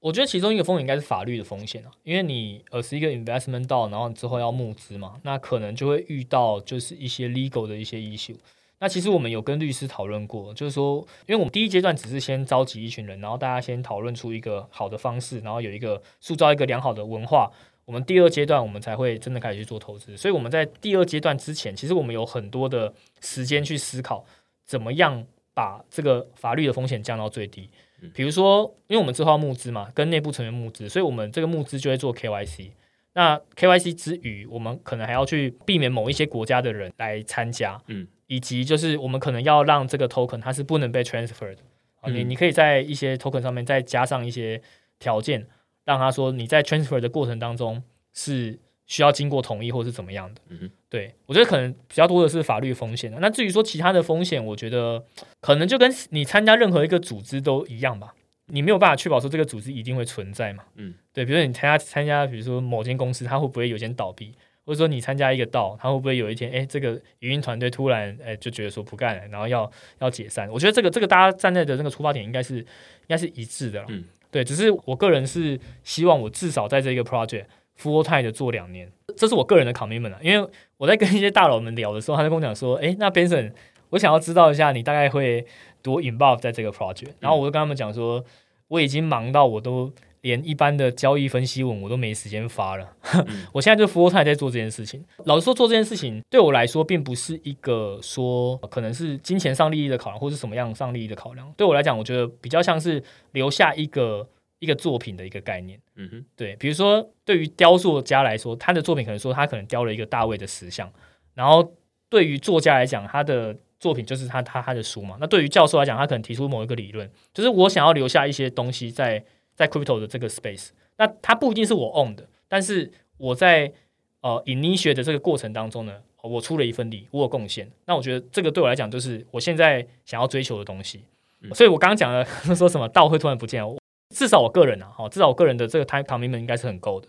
[0.00, 8.36] 我觉得其中一个风险应该是法律的风险啊，因为你呃是一个 investment DAO，然后之后要募资嘛，那可能就会遇到就是一些 legal 的一些 issue。
[8.78, 17.52] 那其实我们有跟律师讨论过，就是说，因为我们第一阶段只是先召集一群人，然后大家先讨论出一个好的方式，然后有一个塑造一个良好的文化。
[17.84, 20.16] 我们第二阶段我们才会真的开始去做投资。
[20.16, 24.24] 所以我们在第二阶段之前，其实我们有很多的时间去思考
[24.64, 25.26] 怎么样。
[25.52, 27.68] 把这个法律的风险降到最低，
[28.14, 32.70] 比如说，因为我们之后要募资嘛，跟内部成员募资，所以我们这个募资就会做 KYC。
[33.12, 41.58] 那 KYC 之余，我们可能还要去避免某一些国家的人来参加，嗯，以及就是我们可能要让这个 token 它是不能被 transfer 的，
[42.02, 44.62] 嗯，你你可以在一些 token 上面再加上一些
[44.98, 45.46] 条件，
[45.84, 47.82] 让他说你在 transfer 的过程当中
[48.12, 48.58] 是。
[48.90, 50.40] 需要经过同意或是怎么样的？
[50.48, 53.16] 嗯，对，我觉得可能比较多的是法律风险。
[53.20, 55.02] 那至于说其他的风险，我觉得
[55.40, 58.12] 可能就跟你参加任何一个组织都一样吧。
[58.46, 60.64] 你没有办法确保说这个组织一定会存在嘛？
[60.74, 61.24] 嗯，对。
[61.24, 64.34] 比如说你参加参加，比如说某间公司，它会不会有一天倒闭？
[64.66, 69.70] 或者说你参加一个道，它会不会有一天，哎，这个语音团队突然哎就觉得说不干了，然后要
[70.00, 70.50] 要解散？
[70.50, 73.84] 我觉得这个这个大家站在的那个出发点应该是应该是一致的。
[73.86, 74.42] 嗯，对。
[74.42, 77.44] 只是我个人是希望我至少在这个 project。
[77.80, 80.18] Full time 的做两年，这是我个人的 commitment 啊。
[80.22, 83.52] 因为我在跟一些大佬们聊的时候，他就跟我讲说：“诶，那 Benson，
[83.90, 85.46] 我想要知道一下你大概会
[85.82, 88.24] 多 involve 在这个 project。”然后我就跟他们讲说
[88.68, 92.86] ：“我已经忙到我都连一般的交易分析文我都没时间发了。
[93.14, 95.02] 嗯、 我现在就 full time 在做这件事情。
[95.24, 101.50] 老实说，做这件事情对我来说，并不是一个说可能是金钱上利益的考量，或是什么样上利益的考量。
[101.56, 103.02] 对我来讲，我觉得比较像是
[103.32, 104.28] 留下一个。”
[104.60, 110.90] 一个作品的一个概念，嗯哼，对，比如说对于雕塑家来说，他的作品可能说他可能雕了一个大卫的石像，
[111.34, 111.74] 然后
[112.08, 115.16] 对于作家来讲，他的作品就是他他他的书嘛。
[115.18, 120.68] 那对于教授来讲，他可能提出某一个理论，就是我想要留下一些东西在在 crypto 的这个 space。
[120.98, 123.72] 那它不一定是我 own 的，但是我在
[124.20, 127.70] 呃 initiate 的这个过程当中呢，我出了一份力，我有贡献。
[127.86, 131.04] 那我觉得这个对我来讲，就是我现在想要追求的东西。
[131.40, 132.22] 嗯、所以我刚刚讲了
[132.54, 133.79] 说什么道会突然不见了。
[134.10, 137.08] 至少我个人啊，至少我个人的这个 time commitment 应该是很够的。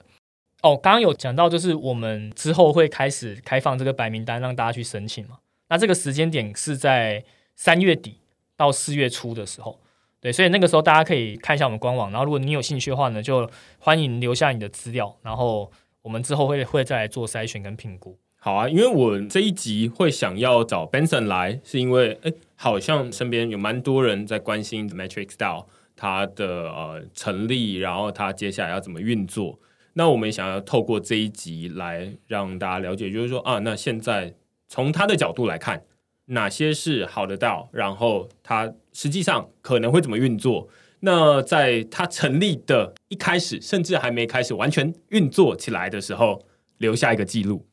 [0.62, 5.40] 哦，刚刚有讲到，就是我们之后会开始开放这个白名单，让大家去申请嘛。
[5.70, 7.24] 那这个时间点是在
[7.56, 8.20] 三月底，
[8.56, 9.80] 到四月初的时候。
[10.20, 13.50] 对，所以那个时候大家可以看一下我们官网，然后如果你有兴趣的话呢，就
[13.80, 15.72] 欢迎留下你的资料，然后
[16.04, 18.16] 我们之后会会再来做筛选跟评估。
[18.36, 25.66] 好啊，因为我这一集会想要找 Benson 来，是因为哎，好像身边有蛮多人在关心 Matrix DAO
[26.02, 29.60] 它的呃成立，然后它接下来要怎么运作。
[29.94, 34.34] 那我们想要透过这一集来让大家了解，就是说啊，那现在
[34.68, 35.84] 从他的角度来看。
[36.28, 37.68] 哪些是好的道？
[37.74, 40.70] 然后它实际上可能会怎么运作？
[41.02, 46.42] 那在它成立的一开始，甚至还没开始完全运作起来的时候，
[46.78, 47.66] 留下一个记录。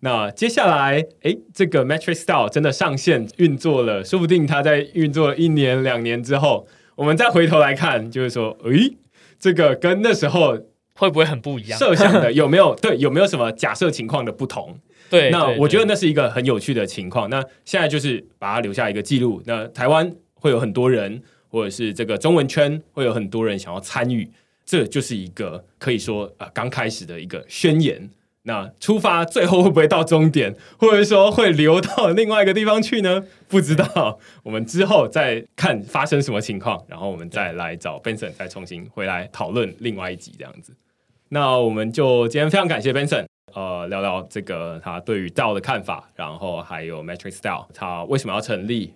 [0.00, 6.66] 那接下来，诶，这个 Matrix DAO 真的上线运作了，说不定它在运作一年、两年之后，
[6.96, 8.96] 我们再回头来看，就是说，诶，
[9.38, 10.58] 这个跟那时候
[10.94, 11.78] 会不会很不一样？
[11.78, 12.96] 设想的有没有 对？
[12.98, 14.78] 有没有什么假设情况的不同？
[15.10, 17.28] 对，那我觉得那是一个很有趣的情况。
[17.28, 19.42] 那现在就是把它留下一个记录。
[19.44, 24.30] 那台湾会有很多人，或者是这个中文圈会有很多人想要参与，
[24.64, 28.08] 这就是一个可以说啊、呃、刚开始的一个宣言。
[28.46, 33.24] 那出发最后会不会到终点，或者说会流到另外一个地方去呢？
[33.48, 34.18] 不知道。
[34.42, 40.74] 我们之后再看发生什么情况，然后我们再来找 Benson 再重新回来讨论另外一集这样子。
[41.30, 43.24] 那我们就今天非常感谢 Benson。
[43.54, 48.92] 呃，聊聊这个他对于 DAO 的看法，然后还有 Matrix DAO 他为什么要成立，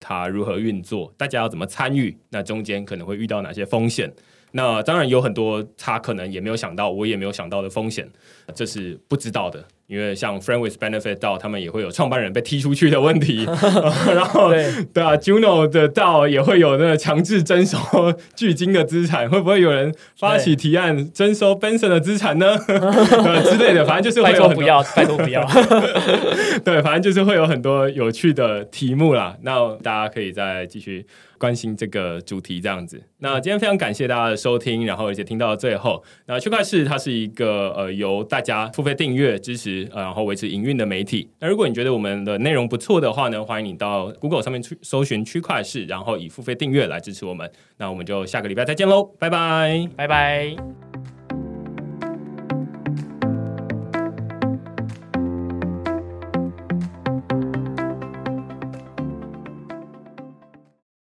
[0.00, 4.10] 他如何运作，大家要怎么参与，那中间可能会遇到哪些风险？
[4.56, 8.08] 那当然有很多他可能也没有想到，我也没有想到的风险，
[8.54, 9.62] 这是不知道的。
[9.86, 13.44] 因为像 Friend with Benefit DAO 他们也会有创办人被踢出去的问题，
[14.12, 17.78] 然后对，对啊，Juno 的 DAO 也会有那个强制征收
[18.34, 22.58] 巨鲸的资产，会不会有人发起提案征收 Benson 的资产呢？
[23.44, 25.46] 之类的，反正就是会有不要，拜托不要。
[26.64, 29.36] 对，反正就是会有很多有趣的题目啦。
[29.42, 31.06] 那大家可以再继续
[31.38, 33.02] 关心这个主题，这样子。
[33.18, 39.90] 那今天非常感谢大家的收听，然后而且听到最后，那区块市它是一个呃由大家付费订阅支持。
[39.94, 41.28] 然后维持营运的媒体。
[41.40, 47.50] 那如果你觉得我们的内容不错的话呢，欢迎你到 Google 上面去搜寻区块市，然后以付费订阅来支持我们。
[47.78, 51.15] 那我们就下个礼拜再见喽，拜拜，拜拜。